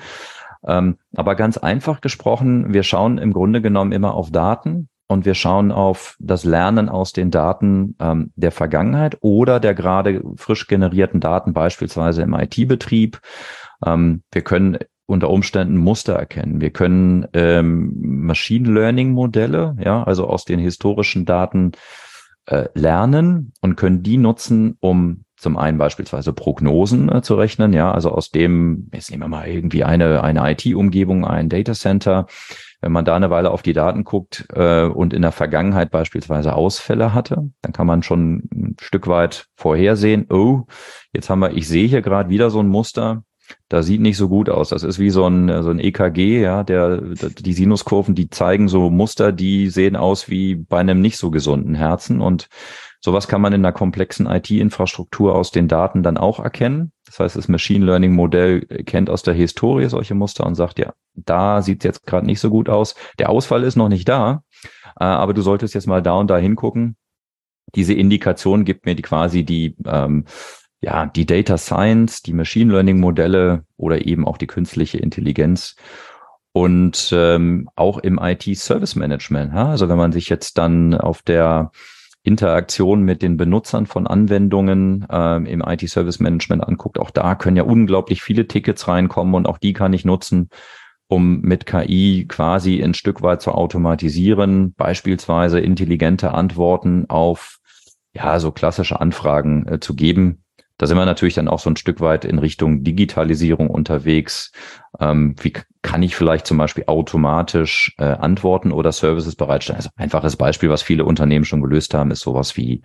Ähm, 0.66 0.96
aber 1.14 1.34
ganz 1.34 1.58
einfach 1.58 2.00
gesprochen, 2.00 2.72
wir 2.72 2.82
schauen 2.82 3.18
im 3.18 3.32
Grunde 3.34 3.60
genommen 3.60 3.92
immer 3.92 4.14
auf 4.14 4.30
Daten 4.30 4.88
und 5.06 5.26
wir 5.26 5.34
schauen 5.34 5.70
auf 5.70 6.16
das 6.18 6.44
Lernen 6.44 6.88
aus 6.88 7.12
den 7.12 7.30
Daten 7.30 7.94
ähm, 8.00 8.32
der 8.34 8.50
Vergangenheit 8.50 9.18
oder 9.20 9.60
der 9.60 9.74
gerade 9.74 10.22
frisch 10.36 10.66
generierten 10.66 11.20
Daten, 11.20 11.52
beispielsweise 11.52 12.22
im 12.22 12.32
IT-Betrieb. 12.32 13.20
Ähm, 13.84 14.22
wir 14.32 14.42
können 14.42 14.78
unter 15.06 15.30
Umständen 15.30 15.76
Muster 15.76 16.14
erkennen. 16.14 16.60
Wir 16.60 16.70
können 16.70 17.26
ähm, 17.32 17.92
Machine 18.24 18.70
Learning 18.70 19.12
Modelle, 19.12 19.76
ja, 19.82 20.02
also 20.02 20.26
aus 20.26 20.44
den 20.44 20.58
historischen 20.58 21.24
Daten 21.26 21.72
äh, 22.46 22.68
lernen 22.74 23.52
und 23.60 23.76
können 23.76 24.02
die 24.02 24.16
nutzen, 24.16 24.76
um 24.80 25.24
zum 25.36 25.58
einen 25.58 25.76
beispielsweise 25.76 26.32
Prognosen 26.32 27.10
äh, 27.10 27.22
zu 27.22 27.34
rechnen, 27.34 27.72
ja, 27.74 27.92
also 27.92 28.10
aus 28.10 28.30
dem, 28.30 28.88
jetzt 28.94 29.10
nehmen 29.10 29.24
wir 29.24 29.28
mal 29.28 29.46
irgendwie 29.46 29.84
eine, 29.84 30.22
eine 30.22 30.50
IT-Umgebung, 30.52 31.26
ein 31.26 31.48
Datacenter. 31.48 32.26
Wenn 32.80 32.92
man 32.92 33.04
da 33.04 33.16
eine 33.16 33.30
Weile 33.30 33.50
auf 33.50 33.62
die 33.62 33.72
Daten 33.72 34.04
guckt 34.04 34.46
äh, 34.54 34.84
und 34.84 35.12
in 35.12 35.22
der 35.22 35.32
Vergangenheit 35.32 35.90
beispielsweise 35.90 36.54
Ausfälle 36.54 37.14
hatte, 37.14 37.50
dann 37.62 37.72
kann 37.72 37.86
man 37.86 38.02
schon 38.02 38.48
ein 38.52 38.76
Stück 38.80 39.06
weit 39.06 39.46
vorhersehen, 39.56 40.26
oh, 40.30 40.62
jetzt 41.12 41.28
haben 41.30 41.40
wir, 41.40 41.52
ich 41.52 41.68
sehe 41.68 41.88
hier 41.88 42.02
gerade 42.02 42.28
wieder 42.30 42.50
so 42.50 42.60
ein 42.60 42.68
Muster, 42.68 43.22
das 43.68 43.86
sieht 43.86 44.00
nicht 44.00 44.16
so 44.16 44.28
gut 44.28 44.48
aus. 44.48 44.68
Das 44.68 44.82
ist 44.82 44.98
wie 44.98 45.10
so 45.10 45.26
ein, 45.26 45.62
so 45.62 45.70
ein 45.70 45.78
EKG, 45.78 46.40
ja, 46.40 46.62
der, 46.62 47.00
die 47.00 47.52
Sinuskurven, 47.52 48.14
die 48.14 48.30
zeigen 48.30 48.68
so 48.68 48.90
Muster, 48.90 49.32
die 49.32 49.68
sehen 49.68 49.96
aus 49.96 50.28
wie 50.28 50.54
bei 50.54 50.78
einem 50.78 51.00
nicht 51.00 51.16
so 51.18 51.30
gesunden 51.30 51.74
Herzen. 51.74 52.20
Und 52.20 52.48
sowas 53.00 53.28
kann 53.28 53.40
man 53.40 53.52
in 53.52 53.64
einer 53.64 53.72
komplexen 53.72 54.26
IT-Infrastruktur 54.26 55.34
aus 55.34 55.50
den 55.50 55.68
Daten 55.68 56.02
dann 56.02 56.16
auch 56.16 56.40
erkennen. 56.40 56.92
Das 57.06 57.20
heißt, 57.20 57.36
das 57.36 57.48
Machine 57.48 57.84
Learning 57.84 58.12
Modell 58.12 58.62
kennt 58.62 59.10
aus 59.10 59.22
der 59.22 59.34
Historie 59.34 59.88
solche 59.88 60.14
Muster 60.14 60.46
und 60.46 60.54
sagt, 60.54 60.78
ja, 60.78 60.94
da 61.14 61.62
sieht 61.62 61.80
es 61.80 61.84
jetzt 61.84 62.06
gerade 62.06 62.26
nicht 62.26 62.40
so 62.40 62.50
gut 62.50 62.68
aus. 62.68 62.94
Der 63.18 63.30
Ausfall 63.30 63.62
ist 63.64 63.76
noch 63.76 63.88
nicht 63.88 64.08
da, 64.08 64.42
äh, 64.98 65.04
aber 65.04 65.34
du 65.34 65.42
solltest 65.42 65.74
jetzt 65.74 65.86
mal 65.86 66.02
da 66.02 66.14
und 66.14 66.28
da 66.28 66.38
hingucken. 66.38 66.96
Diese 67.74 67.94
Indikation 67.94 68.64
gibt 68.64 68.86
mir 68.86 68.94
die 68.94 69.02
quasi 69.02 69.44
die 69.44 69.76
ähm, 69.86 70.24
ja, 70.84 71.06
die 71.06 71.24
Data 71.24 71.56
Science, 71.56 72.22
die 72.22 72.34
Machine 72.34 72.70
Learning 72.70 73.00
Modelle 73.00 73.64
oder 73.76 74.06
eben 74.06 74.26
auch 74.26 74.36
die 74.36 74.46
künstliche 74.46 74.98
Intelligenz 74.98 75.76
und 76.52 77.10
ähm, 77.12 77.70
auch 77.74 77.98
im 77.98 78.20
IT 78.22 78.44
Service 78.58 78.94
Management. 78.94 79.54
Ja? 79.54 79.70
Also 79.70 79.88
wenn 79.88 79.96
man 79.96 80.12
sich 80.12 80.28
jetzt 80.28 80.58
dann 80.58 80.94
auf 80.94 81.22
der 81.22 81.70
Interaktion 82.22 83.02
mit 83.02 83.22
den 83.22 83.38
Benutzern 83.38 83.86
von 83.86 84.06
Anwendungen 84.06 85.06
ähm, 85.10 85.46
im 85.46 85.62
IT 85.66 85.88
Service 85.88 86.20
Management 86.20 86.62
anguckt, 86.62 86.98
auch 86.98 87.10
da 87.10 87.34
können 87.34 87.56
ja 87.56 87.62
unglaublich 87.62 88.22
viele 88.22 88.46
Tickets 88.46 88.86
reinkommen 88.86 89.34
und 89.34 89.46
auch 89.46 89.58
die 89.58 89.72
kann 89.72 89.94
ich 89.94 90.04
nutzen, 90.04 90.50
um 91.08 91.40
mit 91.40 91.64
KI 91.64 92.26
quasi 92.28 92.82
ein 92.82 92.92
Stück 92.92 93.22
weit 93.22 93.40
zu 93.40 93.52
automatisieren, 93.52 94.74
beispielsweise 94.74 95.60
intelligente 95.60 96.34
Antworten 96.34 97.06
auf 97.08 97.58
ja 98.14 98.38
so 98.38 98.52
klassische 98.52 99.00
Anfragen 99.00 99.66
äh, 99.66 99.80
zu 99.80 99.94
geben, 99.94 100.43
da 100.78 100.86
sind 100.86 100.96
wir 100.96 101.04
natürlich 101.04 101.34
dann 101.34 101.48
auch 101.48 101.60
so 101.60 101.70
ein 101.70 101.76
Stück 101.76 102.00
weit 102.00 102.24
in 102.24 102.38
Richtung 102.38 102.82
Digitalisierung 102.82 103.70
unterwegs. 103.70 104.52
Ähm, 104.98 105.36
wie 105.40 105.52
kann 105.82 106.02
ich 106.02 106.16
vielleicht 106.16 106.46
zum 106.46 106.58
Beispiel 106.58 106.84
automatisch 106.86 107.94
äh, 107.98 108.04
Antworten 108.04 108.72
oder 108.72 108.90
Services 108.90 109.36
bereitstellen? 109.36 109.78
Also 109.78 109.90
einfaches 109.96 110.36
Beispiel, 110.36 110.70
was 110.70 110.82
viele 110.82 111.04
Unternehmen 111.04 111.44
schon 111.44 111.62
gelöst 111.62 111.94
haben, 111.94 112.10
ist 112.10 112.20
sowas 112.20 112.56
wie 112.56 112.82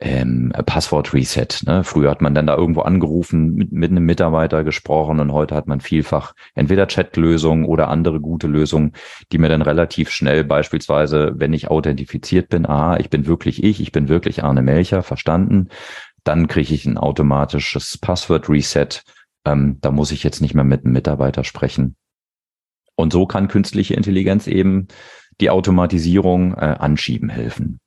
ähm, 0.00 0.52
Passwort 0.66 1.12
Reset. 1.12 1.48
Ne? 1.66 1.82
Früher 1.82 2.10
hat 2.10 2.22
man 2.22 2.34
dann 2.34 2.46
da 2.46 2.56
irgendwo 2.56 2.82
angerufen, 2.82 3.54
mit, 3.54 3.72
mit 3.72 3.90
einem 3.90 4.04
Mitarbeiter 4.04 4.62
gesprochen 4.62 5.18
und 5.18 5.32
heute 5.32 5.54
hat 5.54 5.66
man 5.66 5.80
vielfach 5.80 6.34
entweder 6.54 6.86
Chat-Lösungen 6.86 7.64
oder 7.64 7.88
andere 7.88 8.20
gute 8.20 8.46
Lösungen, 8.46 8.92
die 9.32 9.38
mir 9.38 9.48
dann 9.48 9.62
relativ 9.62 10.10
schnell 10.10 10.44
beispielsweise, 10.44 11.32
wenn 11.36 11.52
ich 11.52 11.68
authentifiziert 11.68 12.48
bin, 12.48 12.66
ah, 12.66 12.96
ich 12.98 13.10
bin 13.10 13.26
wirklich 13.26 13.64
ich, 13.64 13.80
ich 13.80 13.90
bin 13.90 14.08
wirklich 14.08 14.44
Arne 14.44 14.62
Melcher, 14.62 15.02
verstanden, 15.02 15.68
dann 16.28 16.46
kriege 16.46 16.74
ich 16.74 16.84
ein 16.84 16.98
automatisches 16.98 17.96
Passwort-Reset. 17.96 19.02
Ähm, 19.46 19.78
da 19.80 19.90
muss 19.90 20.12
ich 20.12 20.22
jetzt 20.22 20.42
nicht 20.42 20.52
mehr 20.52 20.62
mit 20.62 20.84
einem 20.84 20.92
Mitarbeiter 20.92 21.42
sprechen. 21.42 21.96
Und 22.96 23.14
so 23.14 23.26
kann 23.26 23.48
künstliche 23.48 23.94
Intelligenz 23.94 24.46
eben 24.46 24.88
die 25.40 25.48
Automatisierung 25.48 26.52
äh, 26.52 26.76
anschieben 26.78 27.30
helfen. 27.30 27.80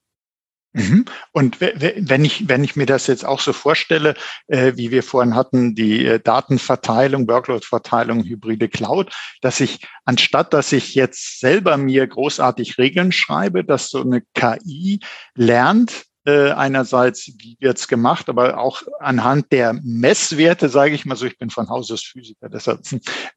Mhm. 0.73 1.05
Und 1.33 1.61
wenn 1.61 2.25
ich, 2.25 2.49
wenn 2.49 2.63
ich 2.63 2.75
mir 2.75 2.87
das 2.87 3.05
jetzt 3.05 3.25
auch 3.25 3.41
so 3.41 3.53
vorstelle, 3.53 4.15
äh, 4.47 4.73
wie 4.75 4.89
wir 4.89 5.03
vorhin 5.03 5.35
hatten, 5.35 5.75
die 5.75 6.03
äh, 6.05 6.19
Datenverteilung, 6.19 7.27
Workload-Verteilung, 7.27 8.23
hybride 8.23 8.69
Cloud, 8.69 9.13
dass 9.41 9.59
ich, 9.59 9.85
anstatt 10.05 10.51
dass 10.53 10.71
ich 10.71 10.95
jetzt 10.95 11.41
selber 11.41 11.77
mir 11.77 12.07
großartig 12.07 12.79
Regeln 12.79 13.11
schreibe, 13.11 13.63
dass 13.63 13.89
so 13.89 14.01
eine 14.01 14.23
KI 14.33 14.99
lernt, 15.35 16.05
äh, 16.25 16.51
einerseits, 16.51 17.27
wie 17.39 17.57
wird's 17.59 17.87
gemacht, 17.87 18.29
aber 18.29 18.57
auch 18.57 18.83
anhand 18.99 19.51
der 19.51 19.73
Messwerte, 19.83 20.69
sage 20.69 20.93
ich 20.93 21.05
mal 21.05 21.15
so, 21.15 21.25
ich 21.25 21.37
bin 21.37 21.49
von 21.49 21.69
Haus 21.69 21.91
aus 21.91 22.03
Physiker, 22.03 22.49
deshalb 22.49 22.81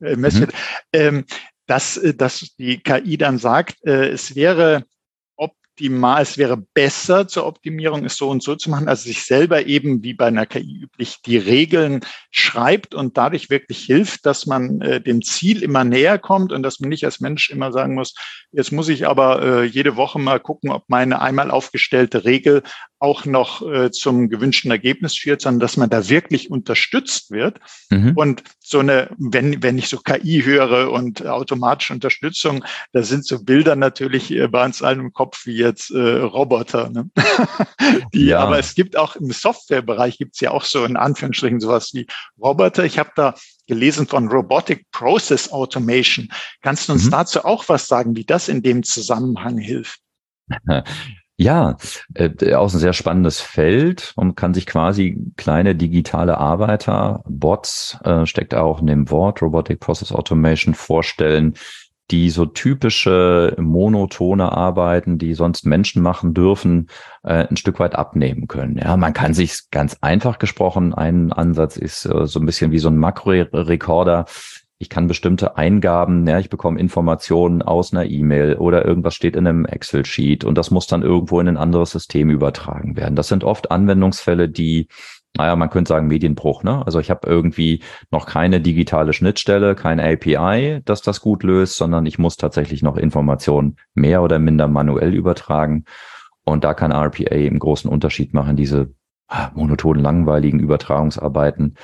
äh, 0.01 0.17
Messwerte, 0.17 0.55
mhm. 0.55 1.01
ähm, 1.01 1.25
dass, 1.67 1.97
äh, 1.97 2.15
dass 2.15 2.41
die 2.59 2.79
KI 2.79 3.17
dann 3.17 3.39
sagt, 3.39 3.77
äh, 3.87 4.09
es 4.09 4.35
wäre 4.35 4.85
optimal, 5.75 6.23
es 6.23 6.39
wäre 6.39 6.57
besser 6.57 7.27
zur 7.27 7.47
Optimierung, 7.47 8.05
es 8.05 8.17
so 8.17 8.31
und 8.31 8.45
so 8.45 8.55
zu 8.55 8.71
machen, 8.71 8.87
also 8.89 9.03
sich 9.09 9.25
selber 9.25 9.67
eben 9.67 10.05
wie 10.05 10.15
bei 10.15 10.27
einer 10.27 10.47
KI 10.47 10.83
üblich 10.83 11.17
die 11.27 11.37
Regeln 11.37 12.01
schreibt 12.31 12.95
und 12.95 13.17
dadurch 13.17 13.51
wirklich 13.51 13.81
hilft, 13.81 14.25
dass 14.25 14.47
man 14.47 14.81
äh, 14.83 15.01
dem 15.01 15.23
Ziel 15.23 15.65
immer 15.65 15.83
näher 15.83 16.19
kommt 16.19 16.53
und 16.53 16.63
dass 16.63 16.79
man 16.79 16.91
nicht 16.91 17.05
als 17.05 17.19
Mensch 17.19 17.51
immer 17.51 17.73
sagen 17.73 17.95
muss, 17.95 18.15
jetzt 18.53 18.71
muss 18.71 18.89
ich 18.89 19.09
aber 19.09 19.43
äh, 19.43 19.65
jede 19.65 19.97
Woche 19.97 20.21
mal 20.21 20.39
gucken, 20.39 20.71
ob 20.71 20.85
meine 20.87 21.21
einmal 21.21 21.51
aufgestellte 21.51 22.25
Regel 22.25 22.63
auch 23.01 23.27
noch 23.27 23.61
äh, 23.61 23.91
zum 23.91 24.31
gewünschten 24.31 24.71
Ergebnis 24.71 25.19
führt, 25.19 25.43
sondern 25.43 25.61
dass 25.61 25.77
man 25.77 25.91
da 25.91 26.09
wirklich 26.09 26.51
unterstützt 26.51 27.31
wird. 27.31 27.59
Mhm. 27.91 28.13
Und 28.15 28.45
so 28.61 28.79
eine, 28.79 29.11
wenn, 29.19 29.63
wenn 29.63 29.77
ich 29.77 29.89
so 29.89 29.99
KI 29.99 30.43
höre 30.43 30.91
und 30.91 31.27
automatische 31.27 31.93
Unterstützung, 31.93 32.65
da 32.93 33.03
sind 33.03 33.27
so 33.27 33.45
Bilder 33.45 33.77
natürlich 33.77 34.31
äh, 34.31 34.49
bei 34.49 34.65
uns 34.65 34.83
allen 34.83 35.01
im 35.01 35.13
Kopf 35.13 35.45
wie 35.45 35.64
jetzt 35.65 35.91
äh, 35.91 36.21
Roboter. 36.21 36.91
Ne? 36.91 37.11
Die, 38.15 38.27
ja. 38.27 38.41
Aber 38.41 38.59
es 38.59 38.75
gibt 38.75 38.97
auch 38.97 39.17
im 39.17 39.31
Softwarebereich 39.31 40.19
gibt 40.19 40.35
es 40.35 40.41
ja 40.41 40.51
auch 40.51 40.65
so 40.65 40.85
in 40.85 40.97
Anführungsstrichen 40.97 41.61
sowas 41.61 41.91
wie 41.95 42.07
Roboter. 42.41 42.85
Ich 42.85 42.99
habe 42.99 43.11
da 43.17 43.35
gelesen 43.67 44.07
von 44.07 44.29
Robotic 44.29 44.91
Process 44.93 45.51
Automation. 45.51 46.29
Kannst 46.63 46.89
du 46.89 46.93
uns 46.93 47.07
mhm. 47.07 47.11
dazu 47.11 47.45
auch 47.45 47.69
was 47.69 47.87
sagen, 47.87 48.15
wie 48.17 48.25
das 48.25 48.49
in 48.49 48.63
dem 48.63 48.83
Zusammenhang 48.83 49.59
hilft? 49.59 50.01
Ja, 51.37 51.79
äh, 52.15 52.55
auch 52.55 52.73
ein 52.73 52.79
sehr 52.79 52.93
spannendes 52.93 53.41
Feld 53.41 54.13
und 54.15 54.37
kann 54.37 54.55
sich 54.55 54.67
quasi 54.67 55.19
kleine 55.37 55.75
digitale 55.75 56.39
Arbeiter, 56.39 57.25
Bots, 57.27 57.99
äh, 58.05 58.25
steckt 58.25 58.55
auch 58.55 58.81
in 58.81 58.87
dem 58.87 59.11
Wort 59.11 59.43
Robotic 59.43 59.81
Process 59.81 60.13
Automation 60.13 60.75
vorstellen, 60.75 61.55
die 62.11 62.31
so 62.31 62.47
typische 62.47 63.57
monotone 63.59 64.53
Arbeiten, 64.53 65.19
die 65.19 65.35
sonst 65.35 65.65
Menschen 65.65 66.03
machen 66.03 66.35
dürfen, 66.35 66.89
äh, 67.23 67.47
ein 67.49 67.57
Stück 67.57 67.81
weit 67.81 67.95
abnehmen 67.95 68.47
können. 68.47 68.77
Ja, 68.79 68.97
man 68.97 69.13
kann 69.13 69.35
sich 69.35 69.71
ganz 69.71 69.97
einfach 70.01 70.39
gesprochen, 70.39 70.93
ein 70.95 71.33
Ansatz 71.33 71.77
ist 71.77 72.05
äh, 72.05 72.27
so 72.27 72.41
ein 72.41 72.47
bisschen 72.47 72.73
wie 72.73 72.79
so 72.79 72.89
ein 72.89 72.99
Makrorekorder 72.99 74.27
ich 74.79 74.89
kann 74.89 75.07
bestimmte 75.07 75.57
Eingaben, 75.57 76.27
ja, 76.27 76.39
ich 76.39 76.51
bekomme 76.51 76.81
Informationen 76.81 77.63
aus 77.63 77.93
einer 77.93 78.05
E-Mail 78.05 78.57
oder 78.57 78.85
irgendwas 78.85 79.15
steht 79.15 79.37
in 79.37 79.47
einem 79.47 79.65
Excel-Sheet 79.65 80.45
und 80.45 80.59
das 80.59 80.71
muss 80.71 80.87
dann 80.87 81.03
irgendwo 81.03 81.41
in 81.41 81.49
ein 81.49 81.57
anderes 81.57 81.93
System 81.93 82.29
übertragen 82.29 82.97
werden. 82.97 83.15
Das 83.15 83.29
sind 83.29 83.45
oft 83.45 83.71
Anwendungsfälle, 83.71 84.49
die 84.49 84.89
naja, 85.37 85.57
man 85.57 85.71
könnte 85.71 85.89
sagen 85.89 86.07
Medienbruch. 86.07 86.63
Ne? 86.63 86.85
Also 86.87 87.01
ich 87.01 87.11
habe 87.11 87.27
irgendwie 87.27 87.83
noch 88.11 88.27
keine 88.27 88.61
digitale 88.61 89.13
Schnittstelle, 89.13 89.75
kein 89.75 89.99
API, 89.99 90.81
das 90.85 91.03
das 91.03 91.21
gut 91.21 91.43
löst, 91.43 91.77
sondern 91.77 92.07
ich 92.07 92.19
muss 92.19 92.37
tatsächlich 92.37 92.83
noch 92.83 92.97
Informationen 92.97 93.77
mehr 93.95 94.23
oder 94.23 94.39
minder 94.39 94.69
manuell 94.69 95.13
übertragen. 95.13 95.85
Und 96.45 96.63
da 96.63 96.75
kann 96.75 96.93
RPA 96.93 97.35
im 97.35 97.59
großen 97.59 97.91
Unterschied 97.91 98.33
machen, 98.33 98.57
diese 98.57 98.95
ah, 99.29 99.51
monotonen, 99.55 100.03
langweiligen 100.03 100.61
Übertragungsarbeiten 100.61 101.77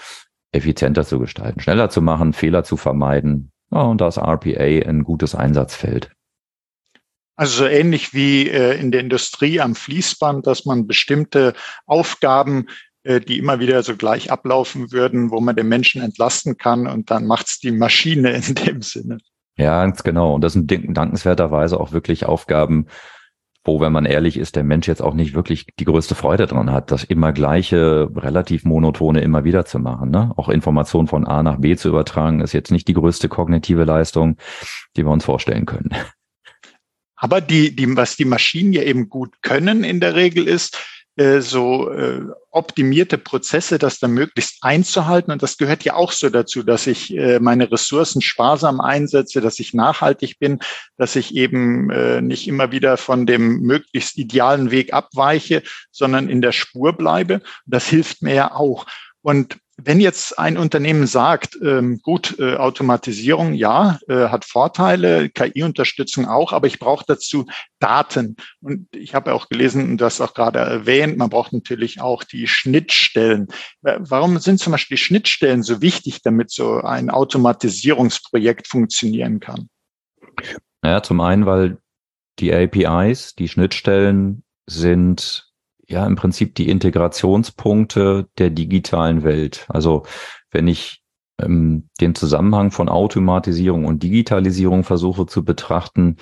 effizienter 0.52 1.04
zu 1.04 1.18
gestalten, 1.18 1.60
schneller 1.60 1.90
zu 1.90 2.02
machen, 2.02 2.32
Fehler 2.32 2.62
zu 2.62 2.76
vermeiden. 2.76 3.50
Ja, 3.72 3.82
und 3.82 4.00
da 4.00 4.08
ist 4.08 4.18
RPA 4.18 4.88
ein 4.88 5.04
gutes 5.04 5.34
Einsatzfeld. 5.34 6.10
Also 7.36 7.64
so 7.64 7.66
ähnlich 7.66 8.12
wie 8.12 8.48
äh, 8.48 8.78
in 8.78 8.90
der 8.92 9.00
Industrie 9.00 9.60
am 9.60 9.74
Fließband, 9.74 10.46
dass 10.46 10.66
man 10.66 10.86
bestimmte 10.86 11.54
Aufgaben, 11.86 12.66
die 13.04 13.38
immer 13.38 13.60
wieder 13.60 13.82
so 13.82 13.96
gleich 13.96 14.30
ablaufen 14.30 14.92
würden, 14.92 15.30
wo 15.30 15.40
man 15.40 15.56
den 15.56 15.68
Menschen 15.68 16.02
entlasten 16.02 16.56
kann 16.56 16.86
und 16.86 17.10
dann 17.10 17.26
macht 17.26 17.46
es 17.46 17.58
die 17.58 17.72
Maschine 17.72 18.32
in 18.46 18.54
dem 18.54 18.82
Sinne. 18.82 19.18
Ja, 19.56 19.82
ganz 19.82 20.02
genau. 20.02 20.34
Und 20.34 20.42
das 20.42 20.54
sind 20.54 20.70
dankenswerterweise 20.70 21.78
auch 21.78 21.92
wirklich 21.92 22.24
Aufgaben, 22.24 22.86
wo, 23.62 23.78
wenn 23.80 23.92
man 23.92 24.06
ehrlich 24.06 24.38
ist, 24.38 24.56
der 24.56 24.64
Mensch 24.64 24.88
jetzt 24.88 25.02
auch 25.02 25.12
nicht 25.12 25.34
wirklich 25.34 25.66
die 25.78 25.84
größte 25.84 26.14
Freude 26.14 26.46
dran 26.46 26.72
hat, 26.72 26.90
das 26.90 27.04
immer 27.04 27.32
gleiche, 27.32 28.10
relativ 28.16 28.64
monotone 28.64 29.20
immer 29.20 29.44
wieder 29.44 29.66
zu 29.66 29.78
machen. 29.78 30.10
Ne? 30.10 30.32
Auch 30.36 30.48
Informationen 30.48 31.08
von 31.08 31.26
A 31.26 31.42
nach 31.42 31.58
B 31.58 31.76
zu 31.76 31.88
übertragen, 31.88 32.40
ist 32.40 32.54
jetzt 32.54 32.70
nicht 32.70 32.88
die 32.88 32.94
größte 32.94 33.28
kognitive 33.28 33.84
Leistung, 33.84 34.36
die 34.96 35.04
wir 35.04 35.10
uns 35.10 35.26
vorstellen 35.26 35.66
können. 35.66 35.90
Aber 37.16 37.42
die, 37.42 37.76
die, 37.76 37.96
was 37.98 38.16
die 38.16 38.24
Maschinen 38.24 38.72
ja 38.72 38.82
eben 38.82 39.10
gut 39.10 39.42
können 39.42 39.84
in 39.84 40.00
der 40.00 40.14
Regel 40.14 40.48
ist, 40.48 40.78
äh, 41.20 41.42
so 41.42 41.90
äh, 41.90 42.22
optimierte 42.50 43.18
Prozesse, 43.18 43.78
das 43.78 43.98
dann 43.98 44.12
möglichst 44.12 44.56
einzuhalten. 44.62 45.30
Und 45.30 45.42
das 45.42 45.59
gehört 45.59 45.85
ja 45.85 45.92
auch 45.94 46.12
so 46.12 46.30
dazu, 46.30 46.62
dass 46.62 46.87
ich 46.87 47.14
äh, 47.14 47.38
meine 47.40 47.70
Ressourcen 47.70 48.22
sparsam 48.22 48.80
einsetze, 48.80 49.42
dass 49.42 49.59
ich 49.59 49.74
nachhaltig 49.74 50.38
bin, 50.38 50.61
dass 50.96 51.16
ich 51.16 51.35
eben 51.35 51.90
äh, 51.90 52.22
nicht 52.22 52.48
immer 52.48 52.72
wieder 52.72 52.96
von 52.96 53.26
dem 53.26 53.61
möglichst 53.61 54.16
idealen 54.16 54.70
Weg 54.70 54.94
abweiche, 54.94 55.62
sondern 55.90 56.30
in 56.30 56.40
der 56.40 56.52
Spur 56.52 56.94
bleibe. 56.94 57.42
Das 57.66 57.87
hilft 57.87 58.22
mir 58.22 58.35
ja 58.35 58.54
auch. 58.54 58.87
Und 59.20 59.59
wenn 59.85 60.01
jetzt 60.01 60.38
ein 60.38 60.57
Unternehmen 60.57 61.07
sagt, 61.07 61.59
ähm, 61.62 62.01
gut, 62.03 62.38
äh, 62.38 62.57
Automatisierung, 62.57 63.55
ja, 63.55 63.99
äh, 64.09 64.29
hat 64.29 64.45
Vorteile, 64.45 65.29
KI-Unterstützung 65.31 66.27
auch, 66.27 66.53
aber 66.53 66.66
ich 66.66 66.79
brauche 66.79 67.05
dazu 67.07 67.47
Daten. 67.79 68.37
Und 68.61 68.88
ich 68.95 69.14
habe 69.14 69.35
auch 69.35 69.49
gelesen, 69.49 69.99
du 69.99 70.05
hast 70.05 70.21
auch 70.21 70.35
gerade 70.35 70.59
erwähnt, 70.59 71.16
man 71.16 71.31
braucht 71.31 71.53
natürlich 71.53 72.01
auch 72.01 72.25
die 72.25 72.47
Schnittstellen. 72.47 73.49
Warum 73.83 74.38
sind 74.38 74.61
zum 74.61 74.73
Beispiel 74.73 74.97
die 74.97 75.03
Schnittstellen 75.03 75.62
so 75.62 75.83
wichtig, 75.83 76.23
damit 76.23 76.51
so 76.51 76.81
ein 76.81 77.11
Automatisierungsprojekt 77.11 78.69
funktionieren 78.69 79.40
kann? 79.40 79.69
Naja, 80.83 81.03
zum 81.03 81.21
einen, 81.21 81.47
weil 81.47 81.79
die 82.38 82.55
APIs, 82.55 83.35
die 83.35 83.49
Schnittstellen 83.49 84.43
sind 84.66 85.49
ja 85.90 86.07
im 86.07 86.16
Prinzip 86.16 86.55
die 86.55 86.68
Integrationspunkte 86.68 88.29
der 88.38 88.50
digitalen 88.50 89.22
Welt. 89.22 89.66
Also 89.68 90.05
wenn 90.50 90.68
ich 90.68 91.03
ähm, 91.40 91.88
den 92.00 92.14
Zusammenhang 92.14 92.70
von 92.70 92.88
Automatisierung 92.88 93.85
und 93.85 94.03
Digitalisierung 94.03 94.85
versuche 94.85 95.26
zu 95.26 95.44
betrachten, 95.44 96.16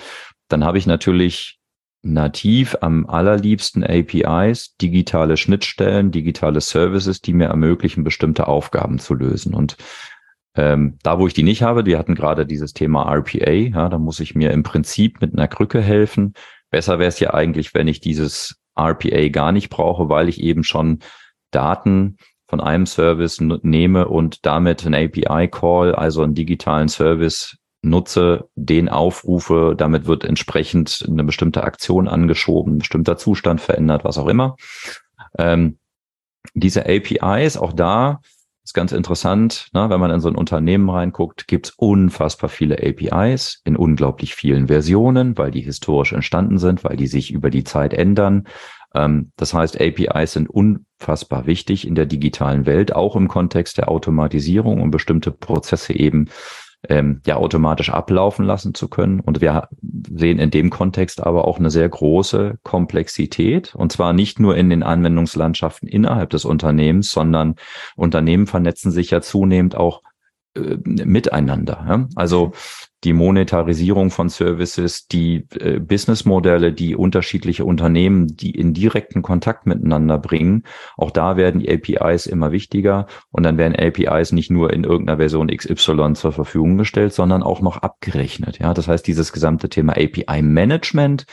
dann 0.47 0.63
habe 0.63 0.77
ich 0.77 0.87
natürlich 0.87 1.59
nativ 2.01 2.77
am 2.81 3.05
allerliebsten 3.07 3.83
APIs, 3.83 4.75
digitale 4.77 5.37
Schnittstellen, 5.37 6.11
digitale 6.11 6.61
Services, 6.61 7.21
die 7.21 7.33
mir 7.33 7.47
ermöglichen, 7.47 8.03
bestimmte 8.03 8.47
Aufgaben 8.47 8.99
zu 8.99 9.13
lösen. 9.13 9.53
Und 9.53 9.75
ähm, 10.55 10.97
da, 11.03 11.19
wo 11.19 11.27
ich 11.27 11.33
die 11.33 11.43
nicht 11.43 11.61
habe, 11.61 11.85
wir 11.85 11.99
hatten 11.99 12.15
gerade 12.15 12.45
dieses 12.45 12.73
Thema 12.73 13.03
RPA, 13.13 13.51
ja, 13.51 13.89
da 13.89 13.97
muss 13.97 14.19
ich 14.19 14.33
mir 14.33 14.51
im 14.51 14.63
Prinzip 14.63 15.21
mit 15.21 15.33
einer 15.33 15.47
Krücke 15.47 15.81
helfen. 15.81 16.33
Besser 16.71 16.99
wäre 16.99 17.09
es 17.09 17.19
ja 17.19 17.33
eigentlich, 17.33 17.73
wenn 17.73 17.87
ich 17.87 17.99
dieses 17.99 18.58
RPA 18.79 19.29
gar 19.29 19.51
nicht 19.51 19.69
brauche, 19.69 20.09
weil 20.09 20.29
ich 20.29 20.41
eben 20.41 20.63
schon 20.63 20.99
Daten 21.51 22.17
von 22.47 22.61
einem 22.61 22.85
Service 22.85 23.39
nehme 23.39 24.07
und 24.07 24.45
damit 24.45 24.85
einen 24.85 24.95
API-Call, 24.95 25.93
also 25.93 26.23
einen 26.23 26.33
digitalen 26.33 26.87
Service 26.87 27.57
nutze, 27.81 28.49
den 28.55 28.89
aufrufe, 28.89 29.75
damit 29.77 30.05
wird 30.05 30.25
entsprechend 30.25 31.05
eine 31.07 31.23
bestimmte 31.23 31.63
Aktion 31.63 32.07
angeschoben, 32.07 32.75
ein 32.75 32.79
bestimmter 32.79 33.17
Zustand 33.17 33.61
verändert, 33.61 34.03
was 34.03 34.17
auch 34.17 34.27
immer. 34.27 34.55
Ähm, 35.37 35.77
diese 36.53 36.85
APIs, 36.85 37.57
auch 37.57 37.73
da 37.73 38.19
ist 38.69 38.73
ganz 38.75 38.91
interessant, 38.91 39.69
ne, 39.73 39.89
wenn 39.89 39.99
man 39.99 40.11
in 40.11 40.19
so 40.19 40.29
ein 40.29 40.35
Unternehmen 40.35 40.91
reinguckt, 40.91 41.47
gibt 41.47 41.67
es 41.67 41.73
unfassbar 41.75 42.51
viele 42.51 42.77
APIs 42.77 43.61
in 43.65 43.75
unglaublich 43.75 44.35
vielen 44.35 44.67
Versionen, 44.67 45.39
weil 45.39 45.49
die 45.49 45.61
historisch 45.61 46.13
entstanden 46.13 46.59
sind, 46.59 46.83
weil 46.83 46.95
die 46.95 47.07
sich 47.07 47.31
über 47.31 47.49
die 47.49 47.63
Zeit 47.63 47.95
ändern. 47.95 48.47
Ähm, 48.93 49.31
das 49.37 49.55
heißt, 49.55 49.81
APIs 49.81 50.33
sind 50.33 50.47
unfassbar 50.47 51.47
wichtig 51.47 51.87
in 51.87 51.95
der 51.95 52.05
digitalen 52.05 52.67
Welt, 52.67 52.93
auch 52.93 53.15
im 53.15 53.27
Kontext 53.27 53.79
der 53.79 53.89
Automatisierung, 53.89 54.81
um 54.81 54.91
bestimmte 54.91 55.31
Prozesse 55.31 55.93
eben 55.93 56.27
ähm, 56.87 57.21
ja 57.25 57.35
automatisch 57.35 57.89
ablaufen 57.89 58.45
lassen 58.45 58.73
zu 58.73 58.87
können. 58.87 59.19
Und 59.19 59.41
wir 59.41 59.67
sehen 60.09 60.39
in 60.39 60.51
dem 60.51 60.69
Kontext 60.69 61.21
aber 61.21 61.45
auch 61.47 61.59
eine 61.59 61.69
sehr 61.69 61.89
große 61.89 62.59
Komplexität. 62.63 63.75
Und 63.75 63.91
zwar 63.91 64.13
nicht 64.13 64.39
nur 64.39 64.55
in 64.55 64.69
den 64.69 64.83
Anwendungslandschaften 64.83 65.87
innerhalb 65.87 66.29
des 66.29 66.45
Unternehmens, 66.45 67.11
sondern 67.11 67.55
Unternehmen 67.95 68.47
vernetzen 68.47 68.91
sich 68.91 69.11
ja 69.11 69.21
zunehmend 69.21 69.75
auch 69.75 70.01
äh, 70.59 70.77
miteinander. 71.05 71.85
Ja? 71.87 72.07
Also 72.15 72.53
die 73.03 73.13
Monetarisierung 73.13 74.11
von 74.11 74.27
Services, 74.27 75.07
die 75.07 75.47
äh, 75.59 75.79
Businessmodelle, 75.79 76.73
die 76.73 76.95
unterschiedliche 76.95 77.63
Unternehmen, 77.63 78.35
die 78.35 78.51
in 78.51 78.73
direkten 78.73 79.21
Kontakt 79.21 79.65
miteinander 79.65 80.17
bringen. 80.17 80.63
Auch 80.97 81.11
da 81.11 81.37
werden 81.37 81.61
die 81.61 81.71
APIs 81.71 82.25
immer 82.25 82.51
wichtiger 82.51 83.07
und 83.31 83.43
dann 83.43 83.57
werden 83.57 83.75
APIs 83.75 84.33
nicht 84.33 84.51
nur 84.51 84.73
in 84.73 84.83
irgendeiner 84.83 85.17
Version 85.17 85.47
XY 85.47 86.13
zur 86.13 86.33
Verfügung 86.33 86.77
gestellt, 86.77 87.13
sondern 87.13 87.41
auch 87.41 87.61
noch 87.61 87.77
abgerechnet. 87.77 88.59
Ja, 88.59 88.73
das 88.73 88.87
heißt, 88.87 89.07
dieses 89.07 89.31
gesamte 89.31 89.69
Thema 89.69 89.93
API 89.93 90.41
Management 90.41 91.25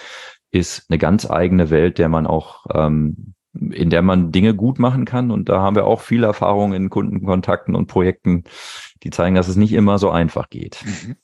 ist 0.53 0.87
eine 0.89 0.99
ganz 0.99 1.29
eigene 1.29 1.71
Welt, 1.71 1.99
der 1.99 2.09
man 2.09 2.27
auch 2.27 2.67
ähm, 2.73 3.35
in 3.71 3.91
der 3.91 4.03
man 4.03 4.33
Dinge 4.33 4.55
gut 4.55 4.79
machen 4.79 5.05
kann. 5.05 5.31
Und 5.31 5.49
da 5.49 5.61
haben 5.61 5.77
wir 5.77 5.87
auch 5.87 6.01
viel 6.01 6.25
Erfahrung 6.25 6.73
in 6.75 6.91
Kundenkontakten 6.91 7.75
und 7.75 7.87
Projekten, 7.87 8.45
die 9.03 9.11
zeigen, 9.11 9.35
dass 9.35 9.49
es 9.49 9.57
nicht 9.57 9.73
immer 9.73 9.99
so 9.99 10.11
einfach 10.11 10.49
geht. 10.49 10.85
Mhm. 10.85 11.17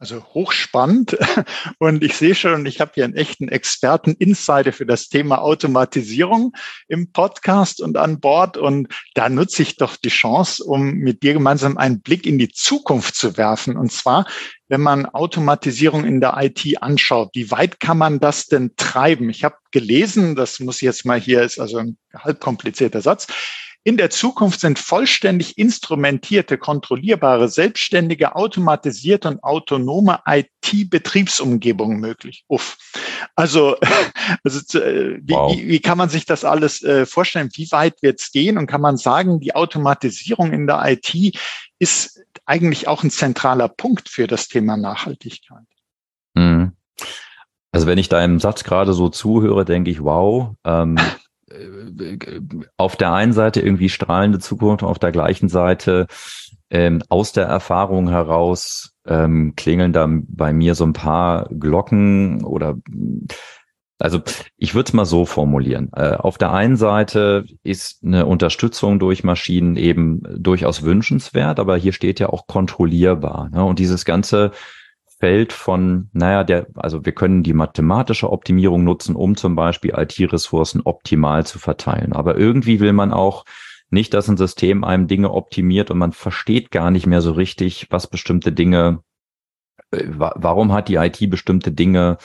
Also 0.00 0.22
hochspannend. 0.32 1.18
Und 1.78 2.04
ich 2.04 2.16
sehe 2.16 2.36
schon, 2.36 2.66
ich 2.66 2.80
habe 2.80 2.92
hier 2.94 3.04
einen 3.04 3.16
echten 3.16 3.48
Experten 3.48 4.12
Insider 4.12 4.72
für 4.72 4.86
das 4.86 5.08
Thema 5.08 5.40
Automatisierung 5.42 6.52
im 6.86 7.10
Podcast 7.10 7.80
und 7.80 7.96
an 7.96 8.20
Bord. 8.20 8.56
Und 8.56 8.94
da 9.14 9.28
nutze 9.28 9.62
ich 9.62 9.76
doch 9.76 9.96
die 9.96 10.08
Chance, 10.08 10.62
um 10.62 10.92
mit 10.92 11.24
dir 11.24 11.32
gemeinsam 11.32 11.76
einen 11.76 12.00
Blick 12.00 12.26
in 12.26 12.38
die 12.38 12.48
Zukunft 12.48 13.16
zu 13.16 13.36
werfen. 13.36 13.76
Und 13.76 13.90
zwar, 13.90 14.26
wenn 14.68 14.82
man 14.82 15.06
Automatisierung 15.06 16.04
in 16.04 16.20
der 16.20 16.36
IT 16.38 16.80
anschaut, 16.80 17.30
wie 17.34 17.50
weit 17.50 17.80
kann 17.80 17.98
man 17.98 18.20
das 18.20 18.46
denn 18.46 18.76
treiben? 18.76 19.30
Ich 19.30 19.42
habe 19.42 19.56
gelesen, 19.72 20.36
das 20.36 20.60
muss 20.60 20.80
jetzt 20.80 21.06
mal 21.06 21.18
hier, 21.18 21.42
ist 21.42 21.58
also 21.58 21.78
ein 21.78 21.98
halb 22.14 22.38
komplizierter 22.38 23.00
Satz, 23.00 23.26
in 23.84 23.96
der 23.96 24.10
Zukunft 24.10 24.60
sind 24.60 24.78
vollständig 24.78 25.56
instrumentierte, 25.56 26.58
kontrollierbare, 26.58 27.48
selbstständige, 27.48 28.36
automatisierte 28.36 29.28
und 29.28 29.42
autonome 29.42 30.20
IT-Betriebsumgebungen 30.26 31.98
möglich. 31.98 32.44
Uff. 32.48 32.76
Also, 33.34 33.76
also 34.44 34.78
äh, 34.78 35.18
wie, 35.22 35.32
wow. 35.32 35.56
wie, 35.56 35.68
wie, 35.68 35.80
kann 35.80 35.96
man 35.96 36.08
sich 36.08 36.26
das 36.26 36.44
alles 36.44 36.82
äh, 36.82 37.06
vorstellen? 37.06 37.50
Wie 37.54 37.70
weit 37.70 38.02
wird 38.02 38.20
es 38.20 38.30
gehen? 38.30 38.58
Und 38.58 38.66
kann 38.66 38.80
man 38.80 38.96
sagen, 38.96 39.40
die 39.40 39.54
Automatisierung 39.54 40.52
in 40.52 40.66
der 40.66 40.82
IT 40.84 41.38
ist 41.78 42.20
eigentlich 42.44 42.88
auch 42.88 43.02
ein 43.04 43.10
zentraler 43.10 43.68
Punkt 43.68 44.08
für 44.08 44.26
das 44.26 44.48
Thema 44.48 44.76
Nachhaltigkeit? 44.76 45.64
Mhm. 46.34 46.72
Also 47.72 47.86
wenn 47.86 47.98
ich 47.98 48.08
deinem 48.08 48.40
Satz 48.40 48.64
gerade 48.64 48.92
so 48.92 49.08
zuhöre, 49.08 49.64
denke 49.64 49.90
ich, 49.90 50.02
wow, 50.02 50.54
ähm, 50.64 50.96
auf 52.76 52.96
der 52.96 53.12
einen 53.12 53.32
Seite 53.32 53.60
irgendwie 53.60 53.88
strahlende 53.88 54.38
Zukunft, 54.38 54.82
auf 54.82 54.98
der 54.98 55.12
gleichen 55.12 55.48
Seite 55.48 56.06
ähm, 56.70 57.02
aus 57.08 57.32
der 57.32 57.46
Erfahrung 57.46 58.08
heraus 58.08 58.94
ähm, 59.06 59.54
klingeln 59.56 59.92
da 59.92 60.06
bei 60.10 60.52
mir 60.52 60.74
so 60.74 60.84
ein 60.84 60.92
paar 60.92 61.48
Glocken 61.48 62.44
oder 62.44 62.76
also 64.00 64.20
ich 64.56 64.74
würde 64.74 64.88
es 64.88 64.92
mal 64.92 65.06
so 65.06 65.24
formulieren. 65.24 65.90
Äh, 65.96 66.14
auf 66.14 66.38
der 66.38 66.52
einen 66.52 66.76
Seite 66.76 67.44
ist 67.64 68.04
eine 68.04 68.26
Unterstützung 68.26 69.00
durch 69.00 69.24
Maschinen 69.24 69.76
eben 69.76 70.22
durchaus 70.36 70.82
wünschenswert, 70.82 71.58
aber 71.58 71.76
hier 71.76 71.92
steht 71.92 72.20
ja 72.20 72.28
auch 72.28 72.46
kontrollierbar. 72.46 73.48
Ne? 73.50 73.64
Und 73.64 73.80
dieses 73.80 74.04
ganze 74.04 74.52
Feld 75.18 75.52
von, 75.52 76.10
naja, 76.12 76.44
der, 76.44 76.68
also 76.76 77.04
wir 77.04 77.12
können 77.12 77.42
die 77.42 77.52
mathematische 77.52 78.30
Optimierung 78.30 78.84
nutzen, 78.84 79.16
um 79.16 79.36
zum 79.36 79.56
Beispiel 79.56 79.94
IT-Ressourcen 79.96 80.82
optimal 80.84 81.44
zu 81.44 81.58
verteilen. 81.58 82.12
Aber 82.12 82.36
irgendwie 82.36 82.78
will 82.78 82.92
man 82.92 83.12
auch 83.12 83.44
nicht, 83.90 84.14
dass 84.14 84.28
ein 84.28 84.36
System 84.36 84.84
einem 84.84 85.08
Dinge 85.08 85.32
optimiert 85.32 85.90
und 85.90 85.98
man 85.98 86.12
versteht 86.12 86.70
gar 86.70 86.90
nicht 86.90 87.06
mehr 87.06 87.20
so 87.20 87.32
richtig, 87.32 87.88
was 87.90 88.06
bestimmte 88.06 88.52
Dinge, 88.52 89.02
äh, 89.90 90.04
warum 90.08 90.72
hat 90.72 90.88
die 90.88 90.96
IT 90.96 91.28
bestimmte 91.30 91.72
Dinge 91.72 92.18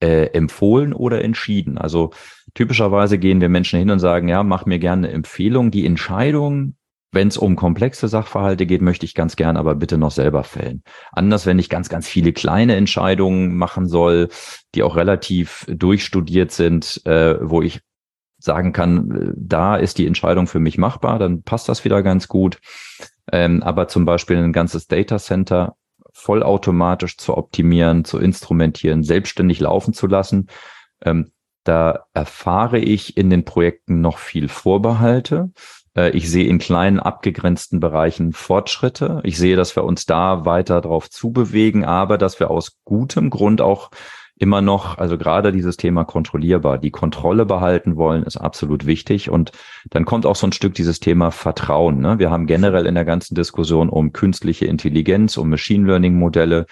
äh, 0.00 0.26
empfohlen 0.26 0.92
oder 0.92 1.22
entschieden. 1.24 1.76
Also 1.76 2.10
typischerweise 2.54 3.18
gehen 3.18 3.40
wir 3.40 3.48
Menschen 3.48 3.80
hin 3.80 3.90
und 3.90 3.98
sagen, 3.98 4.28
ja, 4.28 4.44
mach 4.44 4.64
mir 4.64 4.78
gerne 4.78 5.08
eine 5.08 5.16
Empfehlung. 5.16 5.72
Die 5.72 5.86
Entscheidung 5.86 6.76
wenn 7.10 7.28
es 7.28 7.38
um 7.38 7.56
komplexe 7.56 8.08
Sachverhalte 8.08 8.66
geht, 8.66 8.82
möchte 8.82 9.06
ich 9.06 9.14
ganz 9.14 9.36
gern 9.36 9.56
aber 9.56 9.74
bitte 9.74 9.96
noch 9.96 10.10
selber 10.10 10.44
fällen. 10.44 10.82
Anders, 11.12 11.46
wenn 11.46 11.58
ich 11.58 11.70
ganz, 11.70 11.88
ganz 11.88 12.06
viele 12.06 12.32
kleine 12.32 12.76
Entscheidungen 12.76 13.56
machen 13.56 13.88
soll, 13.88 14.28
die 14.74 14.82
auch 14.82 14.96
relativ 14.96 15.64
durchstudiert 15.68 16.52
sind, 16.52 17.00
äh, 17.06 17.36
wo 17.40 17.62
ich 17.62 17.80
sagen 18.38 18.72
kann, 18.72 19.10
äh, 19.10 19.32
da 19.36 19.76
ist 19.76 19.98
die 19.98 20.06
Entscheidung 20.06 20.46
für 20.46 20.60
mich 20.60 20.76
machbar, 20.78 21.18
dann 21.18 21.42
passt 21.42 21.68
das 21.68 21.84
wieder 21.84 22.02
ganz 22.02 22.28
gut. 22.28 22.58
Ähm, 23.32 23.62
aber 23.62 23.88
zum 23.88 24.04
Beispiel 24.04 24.36
ein 24.36 24.52
ganzes 24.52 24.86
Data 24.86 25.18
Center 25.18 25.76
vollautomatisch 26.12 27.16
zu 27.16 27.36
optimieren, 27.36 28.04
zu 28.04 28.18
instrumentieren, 28.18 29.02
selbstständig 29.02 29.60
laufen 29.60 29.94
zu 29.94 30.06
lassen, 30.06 30.48
ähm, 31.02 31.32
da 31.64 32.06
erfahre 32.14 32.78
ich 32.78 33.16
in 33.18 33.28
den 33.28 33.44
Projekten 33.44 34.00
noch 34.00 34.16
viel 34.18 34.48
Vorbehalte. 34.48 35.50
Äh, 35.98 36.10
ich 36.10 36.30
sehe 36.30 36.46
in 36.46 36.58
kleinen 36.58 37.00
abgegrenzten 37.00 37.80
Bereichen 37.80 38.32
Fortschritte. 38.32 39.20
Ich 39.24 39.36
sehe, 39.36 39.56
dass 39.56 39.74
wir 39.76 39.84
uns 39.84 40.06
da 40.06 40.44
weiter 40.44 40.80
drauf 40.80 41.10
zubewegen, 41.10 41.84
aber 41.84 42.18
dass 42.18 42.38
wir 42.40 42.50
aus 42.50 42.78
gutem 42.84 43.30
Grund 43.30 43.60
auch 43.60 43.90
immer 44.40 44.60
noch, 44.60 44.98
also 44.98 45.18
gerade 45.18 45.50
dieses 45.50 45.76
Thema 45.76 46.04
kontrollierbar, 46.04 46.78
die 46.78 46.92
Kontrolle 46.92 47.44
behalten 47.44 47.96
wollen, 47.96 48.22
ist 48.22 48.36
absolut 48.36 48.86
wichtig. 48.86 49.30
Und 49.30 49.50
dann 49.90 50.04
kommt 50.04 50.26
auch 50.26 50.36
so 50.36 50.46
ein 50.46 50.52
Stück 50.52 50.74
dieses 50.74 51.00
Thema 51.00 51.32
Vertrauen. 51.32 51.98
Ne? 51.98 52.20
Wir 52.20 52.30
haben 52.30 52.46
generell 52.46 52.86
in 52.86 52.94
der 52.94 53.04
ganzen 53.04 53.34
Diskussion 53.34 53.88
um 53.88 54.12
künstliche 54.12 54.66
Intelligenz, 54.66 55.36
um 55.36 55.48
Machine 55.48 55.88
Learning 55.88 56.14
Modelle 56.14 56.66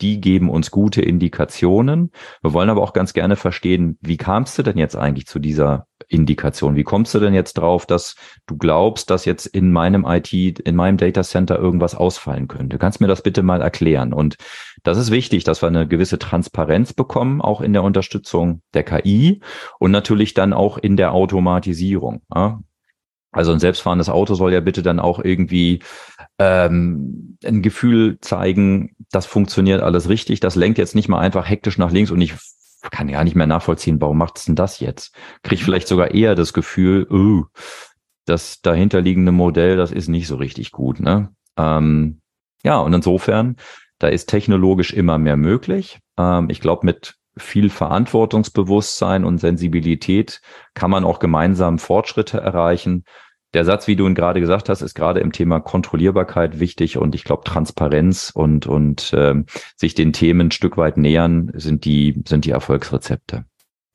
die 0.00 0.20
geben 0.20 0.50
uns 0.50 0.70
gute 0.70 1.02
Indikationen. 1.02 2.10
Wir 2.42 2.52
wollen 2.52 2.70
aber 2.70 2.82
auch 2.82 2.92
ganz 2.92 3.12
gerne 3.12 3.36
verstehen, 3.36 3.98
wie 4.00 4.16
kamst 4.16 4.58
du 4.58 4.62
denn 4.62 4.78
jetzt 4.78 4.96
eigentlich 4.96 5.26
zu 5.26 5.38
dieser 5.38 5.86
Indikation? 6.08 6.76
Wie 6.76 6.84
kommst 6.84 7.14
du 7.14 7.18
denn 7.18 7.34
jetzt 7.34 7.54
drauf, 7.54 7.86
dass 7.86 8.14
du 8.46 8.56
glaubst, 8.56 9.10
dass 9.10 9.24
jetzt 9.24 9.46
in 9.46 9.72
meinem 9.72 10.04
IT, 10.06 10.32
in 10.32 10.76
meinem 10.76 10.98
Data 10.98 11.22
Center 11.22 11.58
irgendwas 11.58 11.94
ausfallen 11.94 12.48
könnte? 12.48 12.78
Kannst 12.78 13.00
mir 13.00 13.08
das 13.08 13.22
bitte 13.22 13.42
mal 13.42 13.62
erklären? 13.62 14.12
Und 14.12 14.36
das 14.82 14.98
ist 14.98 15.10
wichtig, 15.10 15.44
dass 15.44 15.62
wir 15.62 15.68
eine 15.68 15.88
gewisse 15.88 16.18
Transparenz 16.18 16.92
bekommen, 16.92 17.40
auch 17.40 17.60
in 17.60 17.72
der 17.72 17.82
Unterstützung 17.82 18.62
der 18.74 18.84
KI 18.84 19.40
und 19.78 19.90
natürlich 19.90 20.34
dann 20.34 20.52
auch 20.52 20.78
in 20.78 20.96
der 20.96 21.12
Automatisierung. 21.12 22.22
Also 23.36 23.52
ein 23.52 23.58
selbstfahrendes 23.58 24.08
Auto 24.08 24.34
soll 24.34 24.54
ja 24.54 24.60
bitte 24.60 24.82
dann 24.82 24.98
auch 24.98 25.22
irgendwie 25.22 25.80
ähm, 26.38 27.36
ein 27.44 27.60
Gefühl 27.60 28.18
zeigen, 28.20 28.96
das 29.10 29.26
funktioniert 29.26 29.82
alles 29.82 30.08
richtig. 30.08 30.40
Das 30.40 30.54
lenkt 30.54 30.78
jetzt 30.78 30.94
nicht 30.94 31.10
mal 31.10 31.20
einfach 31.20 31.46
hektisch 31.46 31.76
nach 31.76 31.92
links 31.92 32.10
und 32.10 32.20
ich 32.22 32.32
kann 32.90 33.10
ja 33.10 33.22
nicht 33.22 33.36
mehr 33.36 33.46
nachvollziehen, 33.46 34.00
warum 34.00 34.16
macht 34.16 34.38
es 34.38 34.46
denn 34.46 34.54
das 34.54 34.80
jetzt? 34.80 35.14
Krieg 35.42 35.60
vielleicht 35.60 35.86
sogar 35.86 36.12
eher 36.12 36.34
das 36.34 36.54
Gefühl, 36.54 37.06
uh, 37.10 37.44
das 38.24 38.62
dahinterliegende 38.62 39.32
Modell, 39.32 39.76
das 39.76 39.92
ist 39.92 40.08
nicht 40.08 40.28
so 40.28 40.36
richtig 40.36 40.72
gut. 40.72 40.98
Ne? 41.00 41.28
Ähm, 41.58 42.22
ja, 42.62 42.78
und 42.78 42.94
insofern, 42.94 43.56
da 43.98 44.08
ist 44.08 44.30
technologisch 44.30 44.94
immer 44.94 45.18
mehr 45.18 45.36
möglich. 45.36 45.98
Ähm, 46.16 46.48
ich 46.48 46.60
glaube, 46.60 46.86
mit 46.86 47.16
viel 47.36 47.68
Verantwortungsbewusstsein 47.68 49.26
und 49.26 49.38
Sensibilität 49.38 50.40
kann 50.72 50.90
man 50.90 51.04
auch 51.04 51.18
gemeinsam 51.18 51.78
Fortschritte 51.78 52.40
erreichen 52.40 53.04
der 53.56 53.64
Satz, 53.64 53.86
wie 53.86 53.96
du 53.96 54.06
ihn 54.06 54.14
gerade 54.14 54.38
gesagt 54.38 54.68
hast, 54.68 54.82
ist 54.82 54.94
gerade 54.94 55.20
im 55.20 55.32
Thema 55.32 55.60
Kontrollierbarkeit 55.60 56.60
wichtig 56.60 56.98
und 56.98 57.14
ich 57.14 57.24
glaube 57.24 57.44
Transparenz 57.44 58.30
und 58.34 58.66
und 58.66 59.12
ähm, 59.16 59.46
sich 59.76 59.94
den 59.94 60.12
Themen 60.12 60.48
ein 60.48 60.50
Stück 60.50 60.76
weit 60.76 60.98
nähern 60.98 61.50
sind 61.54 61.86
die 61.86 62.22
sind 62.28 62.44
die 62.44 62.50
Erfolgsrezepte. 62.50 63.46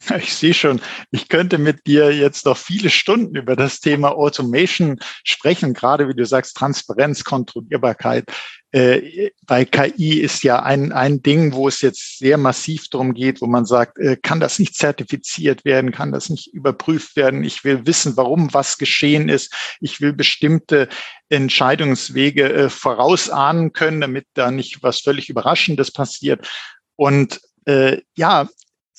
Ich 0.18 0.34
sehe 0.34 0.54
schon, 0.54 0.82
ich 1.12 1.30
könnte 1.30 1.58
mit 1.58 1.88
dir 1.88 2.14
jetzt 2.14 2.46
noch 2.46 2.58
viele 2.58 2.90
Stunden 2.90 3.36
über 3.36 3.56
das 3.56 3.80
Thema 3.80 4.12
Automation 4.12 5.00
sprechen, 5.24 5.74
gerade 5.74 6.08
wie 6.08 6.16
du 6.16 6.26
sagst, 6.26 6.56
Transparenz, 6.56 7.24
Kontrollierbarkeit. 7.24 8.26
Äh, 8.74 9.32
bei 9.46 9.66
KI 9.66 10.20
ist 10.22 10.44
ja 10.44 10.64
ein, 10.64 10.94
ein 10.94 11.22
Ding, 11.22 11.54
wo 11.54 11.68
es 11.68 11.82
jetzt 11.82 12.20
sehr 12.20 12.38
massiv 12.38 12.88
darum 12.90 13.14
geht, 13.14 13.42
wo 13.42 13.48
man 13.48 13.66
sagt, 13.66 14.00
äh, 14.00 14.16
kann 14.16 14.40
das 14.40 14.60
nicht 14.60 14.76
zertifiziert 14.76 15.66
werden, 15.66 15.92
kann 15.92 16.14
das 16.14 16.30
nicht 16.30 16.54
überprüft 16.54 17.18
werden. 17.18 17.44
Ich 17.44 17.66
will 17.66 17.86
wissen, 17.86 18.16
warum 18.16 18.54
was 18.54 18.78
geschehen 18.78 19.28
ist. 19.28 19.54
Ich 19.82 20.00
will 20.00 20.14
bestimmte 20.14 20.88
Entscheidungswege 21.28 22.54
äh, 22.54 22.70
vorausahnen 22.70 23.74
können, 23.74 24.00
damit 24.00 24.28
da 24.36 24.52
nicht 24.52 24.82
was 24.84 25.02
völlig 25.02 25.30
Überraschendes 25.30 25.92
passiert. 25.92 26.48
Und 26.96 27.42
äh, 27.66 28.02
ja, 28.16 28.48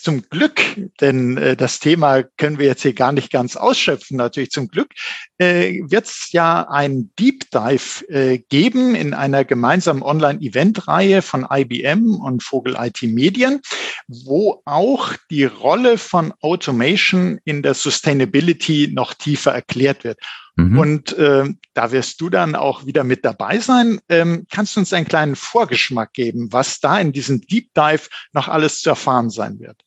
zum 0.02 0.22
Glück, 0.28 0.60
denn 1.00 1.36
äh, 1.36 1.56
das 1.56 1.78
Thema 1.78 2.22
können 2.22 2.58
wir 2.58 2.66
jetzt 2.66 2.82
hier 2.82 2.92
gar 2.92 3.12
nicht 3.12 3.30
ganz 3.30 3.56
ausschöpfen, 3.56 4.16
natürlich 4.16 4.50
zum 4.50 4.68
Glück, 4.68 4.90
äh, 5.38 5.80
wird 5.84 6.06
es 6.06 6.28
ja 6.32 6.68
ein 6.68 7.10
Deep 7.18 7.50
Dive 7.50 8.08
äh, 8.08 8.38
geben 8.38 8.94
in 8.94 9.14
einer 9.14 9.44
gemeinsamen 9.44 10.02
Online-Event-Reihe 10.02 11.22
von 11.22 11.46
IBM 11.50 12.16
und 12.16 12.42
Vogel 12.42 12.76
IT 12.78 13.02
Medien, 13.02 13.60
wo 14.08 14.62
auch 14.64 15.12
die 15.30 15.44
Rolle 15.44 15.98
von 15.98 16.32
Automation 16.40 17.38
in 17.44 17.62
der 17.62 17.74
Sustainability 17.74 18.90
noch 18.92 19.14
tiefer 19.14 19.52
erklärt 19.52 20.04
wird. 20.04 20.18
Mhm. 20.56 20.78
Und 20.78 21.12
äh, 21.14 21.44
da 21.74 21.92
wirst 21.92 22.20
du 22.20 22.28
dann 22.28 22.54
auch 22.54 22.84
wieder 22.84 23.04
mit 23.04 23.24
dabei 23.24 23.58
sein. 23.58 24.00
Ähm, 24.08 24.46
kannst 24.50 24.76
du 24.76 24.80
uns 24.80 24.92
einen 24.92 25.06
kleinen 25.06 25.36
Vorgeschmack 25.36 26.12
geben, 26.12 26.52
was 26.52 26.80
da 26.80 26.98
in 26.98 27.12
diesem 27.12 27.40
Deep 27.40 27.72
Dive 27.74 28.08
noch 28.32 28.48
alles 28.48 28.80
zu 28.80 28.90
erfahren 28.90 29.30
sein 29.30 29.60
wird? 29.60 29.82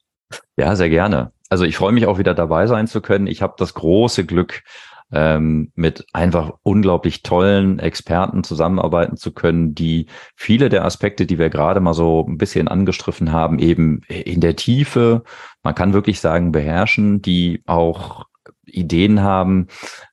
Ja, 0.57 0.75
sehr 0.75 0.89
gerne. 0.89 1.31
Also 1.49 1.63
ich 1.65 1.77
freue 1.77 1.91
mich 1.91 2.07
auch 2.07 2.17
wieder 2.17 2.33
dabei 2.33 2.67
sein 2.67 2.88
zu 2.88 3.01
können. 3.01 3.27
Ich 3.27 3.41
habe 3.41 3.53
das 3.57 3.73
große 3.73 4.25
Glück, 4.25 4.63
ähm, 5.11 5.71
mit 5.75 6.05
einfach 6.13 6.53
unglaublich 6.63 7.21
tollen 7.21 7.79
Experten 7.79 8.43
zusammenarbeiten 8.43 9.17
zu 9.17 9.31
können, 9.33 9.75
die 9.75 10.07
viele 10.35 10.69
der 10.69 10.83
Aspekte, 10.83 11.25
die 11.25 11.38
wir 11.38 11.49
gerade 11.49 11.79
mal 11.79 11.93
so 11.93 12.25
ein 12.27 12.38
bisschen 12.38 12.67
angestriffen 12.67 13.31
haben, 13.31 13.59
eben 13.59 14.01
in 14.07 14.41
der 14.41 14.55
Tiefe, 14.55 15.23
man 15.63 15.75
kann 15.75 15.93
wirklich 15.93 16.19
sagen, 16.19 16.51
beherrschen, 16.51 17.21
die 17.21 17.61
auch 17.65 18.25
Ideen 18.65 19.21
haben, 19.21 19.67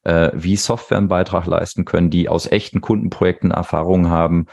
äh, 0.05 0.31
wie 0.35 0.57
Software 0.57 0.99
einen 0.99 1.09
Beitrag 1.09 1.47
leisten 1.47 1.85
können, 1.85 2.11
die 2.11 2.29
aus 2.29 2.51
echten 2.51 2.81
Kundenprojekten 2.81 3.51
Erfahrungen 3.51 4.11
haben 4.11 4.47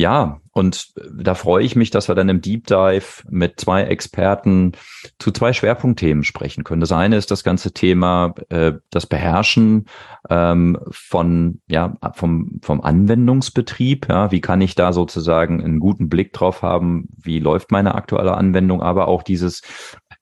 Ja, 0.00 0.40
und 0.52 0.92
da 1.12 1.34
freue 1.34 1.64
ich 1.64 1.74
mich, 1.74 1.90
dass 1.90 2.06
wir 2.06 2.14
dann 2.14 2.28
im 2.28 2.40
Deep 2.40 2.68
Dive 2.68 3.24
mit 3.28 3.58
zwei 3.58 3.82
Experten 3.82 4.72
zu 5.18 5.32
zwei 5.32 5.52
Schwerpunktthemen 5.52 6.22
sprechen 6.22 6.62
können. 6.62 6.80
Das 6.80 6.92
eine 6.92 7.16
ist 7.16 7.32
das 7.32 7.42
ganze 7.42 7.72
Thema 7.72 8.32
äh, 8.48 8.74
das 8.90 9.06
Beherrschen 9.06 9.86
ähm, 10.30 10.78
von 10.92 11.60
ja 11.66 11.96
vom 12.14 12.60
vom 12.62 12.80
Anwendungsbetrieb. 12.80 14.06
Ja, 14.08 14.30
wie 14.30 14.40
kann 14.40 14.60
ich 14.60 14.76
da 14.76 14.92
sozusagen 14.92 15.64
einen 15.64 15.80
guten 15.80 16.08
Blick 16.08 16.32
drauf 16.32 16.62
haben? 16.62 17.08
Wie 17.20 17.40
läuft 17.40 17.72
meine 17.72 17.96
aktuelle 17.96 18.36
Anwendung? 18.36 18.80
Aber 18.82 19.08
auch 19.08 19.24
dieses 19.24 19.62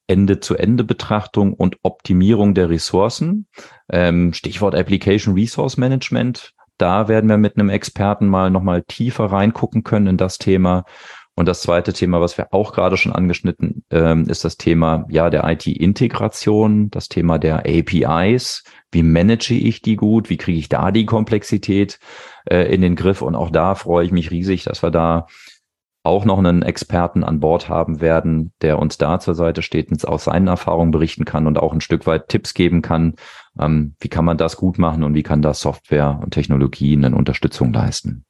Ende-zu-Ende-Betrachtung 0.06 1.52
und 1.52 1.76
Optimierung 1.82 2.54
der 2.54 2.70
Ressourcen. 2.70 3.46
Ähm, 3.90 4.32
Stichwort 4.32 4.74
Application 4.74 5.34
Resource 5.34 5.76
Management 5.76 6.54
da 6.78 7.08
werden 7.08 7.28
wir 7.28 7.38
mit 7.38 7.56
einem 7.56 7.68
Experten 7.68 8.26
mal 8.26 8.50
nochmal 8.50 8.82
tiefer 8.82 9.26
reingucken 9.26 9.82
können 9.82 10.06
in 10.06 10.16
das 10.16 10.38
Thema. 10.38 10.84
Und 11.38 11.46
das 11.46 11.60
zweite 11.60 11.92
Thema, 11.92 12.22
was 12.22 12.38
wir 12.38 12.54
auch 12.54 12.72
gerade 12.72 12.96
schon 12.96 13.12
angeschnitten, 13.12 13.84
ähm, 13.90 14.26
ist 14.26 14.44
das 14.44 14.56
Thema 14.56 15.04
ja 15.10 15.28
der 15.28 15.44
IT-Integration, 15.44 16.90
das 16.90 17.08
Thema 17.08 17.38
der 17.38 17.66
APIs. 17.66 18.64
Wie 18.90 19.02
manage 19.02 19.52
ich 19.52 19.82
die 19.82 19.96
gut? 19.96 20.30
Wie 20.30 20.38
kriege 20.38 20.58
ich 20.58 20.70
da 20.70 20.90
die 20.90 21.04
Komplexität 21.04 21.98
äh, 22.46 22.72
in 22.72 22.80
den 22.80 22.96
Griff? 22.96 23.20
Und 23.20 23.34
auch 23.34 23.50
da 23.50 23.74
freue 23.74 24.06
ich 24.06 24.12
mich 24.12 24.30
riesig, 24.30 24.64
dass 24.64 24.82
wir 24.82 24.90
da 24.90 25.26
auch 26.04 26.24
noch 26.24 26.38
einen 26.38 26.62
Experten 26.62 27.22
an 27.22 27.40
Bord 27.40 27.68
haben 27.68 28.00
werden, 28.00 28.52
der 28.62 28.78
uns 28.78 28.96
da 28.96 29.18
zur 29.18 29.34
Seite 29.34 29.60
steht 29.60 29.90
und 29.90 30.06
aus 30.08 30.24
seinen 30.24 30.46
Erfahrungen 30.46 30.92
berichten 30.92 31.26
kann 31.26 31.46
und 31.46 31.58
auch 31.58 31.72
ein 31.72 31.80
Stück 31.82 32.06
weit 32.06 32.28
Tipps 32.28 32.54
geben 32.54 32.80
kann, 32.80 33.16
wie 34.00 34.08
kann 34.08 34.24
man 34.24 34.36
das 34.36 34.56
gut 34.56 34.78
machen 34.78 35.02
und 35.02 35.14
wie 35.14 35.22
kann 35.22 35.40
da 35.40 35.54
Software 35.54 36.20
und 36.22 36.32
Technologien 36.32 37.04
eine 37.04 37.16
Unterstützung 37.16 37.72
leisten. 37.72 38.25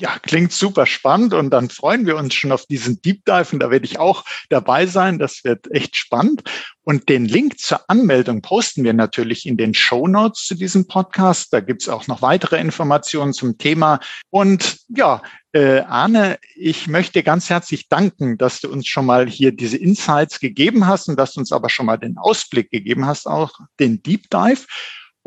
Ja, 0.00 0.16
klingt 0.20 0.52
super 0.52 0.86
spannend 0.86 1.34
und 1.34 1.50
dann 1.50 1.70
freuen 1.70 2.06
wir 2.06 2.16
uns 2.16 2.32
schon 2.32 2.52
auf 2.52 2.66
diesen 2.66 3.02
Deep 3.02 3.24
Dive 3.24 3.48
und 3.52 3.58
da 3.58 3.70
werde 3.72 3.84
ich 3.84 3.98
auch 3.98 4.24
dabei 4.48 4.86
sein. 4.86 5.18
Das 5.18 5.42
wird 5.42 5.68
echt 5.72 5.96
spannend. 5.96 6.44
Und 6.84 7.08
den 7.08 7.24
Link 7.24 7.58
zur 7.58 7.80
Anmeldung 7.90 8.40
posten 8.40 8.84
wir 8.84 8.92
natürlich 8.92 9.44
in 9.44 9.56
den 9.56 9.74
Show 9.74 10.06
Notes 10.06 10.44
zu 10.44 10.54
diesem 10.54 10.86
Podcast. 10.86 11.52
Da 11.52 11.58
gibt's 11.58 11.88
auch 11.88 12.06
noch 12.06 12.22
weitere 12.22 12.60
Informationen 12.60 13.32
zum 13.32 13.58
Thema. 13.58 13.98
Und 14.30 14.78
ja, 14.88 15.20
äh, 15.52 15.80
Arne, 15.80 16.38
ich 16.54 16.86
möchte 16.86 17.24
ganz 17.24 17.50
herzlich 17.50 17.88
danken, 17.88 18.38
dass 18.38 18.60
du 18.60 18.70
uns 18.70 18.86
schon 18.86 19.04
mal 19.04 19.28
hier 19.28 19.50
diese 19.50 19.78
Insights 19.78 20.38
gegeben 20.38 20.86
hast 20.86 21.08
und 21.08 21.18
dass 21.18 21.34
du 21.34 21.40
uns 21.40 21.50
aber 21.50 21.70
schon 21.70 21.86
mal 21.86 21.96
den 21.96 22.18
Ausblick 22.18 22.70
gegeben 22.70 23.04
hast, 23.04 23.26
auch 23.26 23.58
den 23.80 24.00
Deep 24.02 24.30
Dive. 24.30 24.64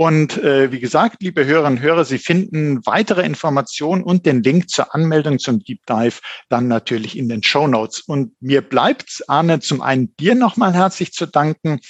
Und 0.01 0.39
äh, 0.39 0.71
wie 0.71 0.79
gesagt, 0.79 1.21
liebe 1.21 1.45
Hörerinnen 1.45 1.77
und 1.77 1.83
Hörer, 1.83 2.05
Sie 2.05 2.17
finden 2.17 2.83
weitere 2.87 3.23
Informationen 3.23 4.01
und 4.01 4.25
den 4.25 4.41
Link 4.41 4.67
zur 4.67 4.95
Anmeldung 4.95 5.37
zum 5.37 5.59
Deep 5.63 5.85
Dive 5.85 6.21
dann 6.49 6.67
natürlich 6.67 7.15
in 7.15 7.29
den 7.29 7.43
Show 7.43 7.67
Notes. 7.67 8.01
Und 8.01 8.33
mir 8.41 8.63
bleibt, 8.63 9.23
Arne, 9.27 9.59
zum 9.59 9.79
einen 9.79 10.15
dir 10.15 10.33
nochmal 10.33 10.73
herzlich 10.73 11.13
zu 11.13 11.27
danken 11.27 11.81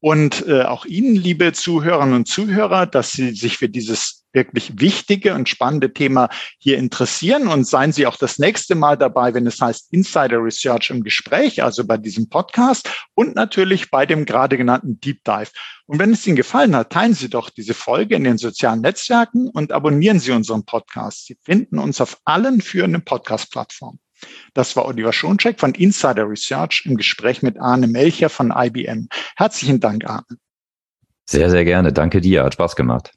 und 0.00 0.46
äh, 0.46 0.64
auch 0.64 0.84
Ihnen, 0.84 1.16
liebe 1.16 1.54
Zuhörerinnen 1.54 2.14
und 2.14 2.28
Zuhörer, 2.28 2.84
dass 2.84 3.12
Sie 3.12 3.30
sich 3.30 3.56
für 3.56 3.70
dieses 3.70 4.25
wirklich 4.36 4.78
wichtige 4.80 5.34
und 5.34 5.48
spannende 5.48 5.92
Thema 5.92 6.28
hier 6.58 6.78
interessieren. 6.78 7.48
Und 7.48 7.66
seien 7.66 7.90
Sie 7.90 8.06
auch 8.06 8.16
das 8.16 8.38
nächste 8.38 8.76
Mal 8.76 8.96
dabei, 8.96 9.34
wenn 9.34 9.48
es 9.48 9.60
heißt 9.60 9.92
Insider 9.92 10.38
Research 10.40 10.90
im 10.90 11.02
Gespräch, 11.02 11.64
also 11.64 11.84
bei 11.84 11.96
diesem 11.96 12.28
Podcast 12.28 12.88
und 13.14 13.34
natürlich 13.34 13.90
bei 13.90 14.06
dem 14.06 14.24
gerade 14.24 14.56
genannten 14.56 15.00
Deep 15.00 15.24
Dive. 15.24 15.50
Und 15.86 15.98
wenn 15.98 16.12
es 16.12 16.24
Ihnen 16.26 16.36
gefallen 16.36 16.76
hat, 16.76 16.90
teilen 16.90 17.14
Sie 17.14 17.28
doch 17.28 17.50
diese 17.50 17.74
Folge 17.74 18.14
in 18.14 18.22
den 18.22 18.38
sozialen 18.38 18.82
Netzwerken 18.82 19.48
und 19.48 19.72
abonnieren 19.72 20.20
Sie 20.20 20.30
unseren 20.30 20.64
Podcast. 20.64 21.26
Sie 21.26 21.36
finden 21.42 21.78
uns 21.78 22.00
auf 22.00 22.18
allen 22.24 22.60
führenden 22.60 23.04
Podcast-Plattformen. 23.04 23.98
Das 24.54 24.76
war 24.76 24.86
Oliver 24.86 25.12
Schoncheck 25.12 25.60
von 25.60 25.74
Insider 25.74 26.28
Research 26.28 26.84
im 26.86 26.96
Gespräch 26.96 27.42
mit 27.42 27.58
Arne 27.60 27.86
Melcher 27.86 28.28
von 28.28 28.52
IBM. 28.54 29.08
Herzlichen 29.36 29.80
Dank, 29.80 30.04
Arne. 30.06 30.38
Sehr, 31.28 31.50
sehr 31.50 31.64
gerne. 31.64 31.92
Danke 31.92 32.20
dir. 32.20 32.44
Hat 32.44 32.54
Spaß 32.54 32.76
gemacht. 32.76 33.15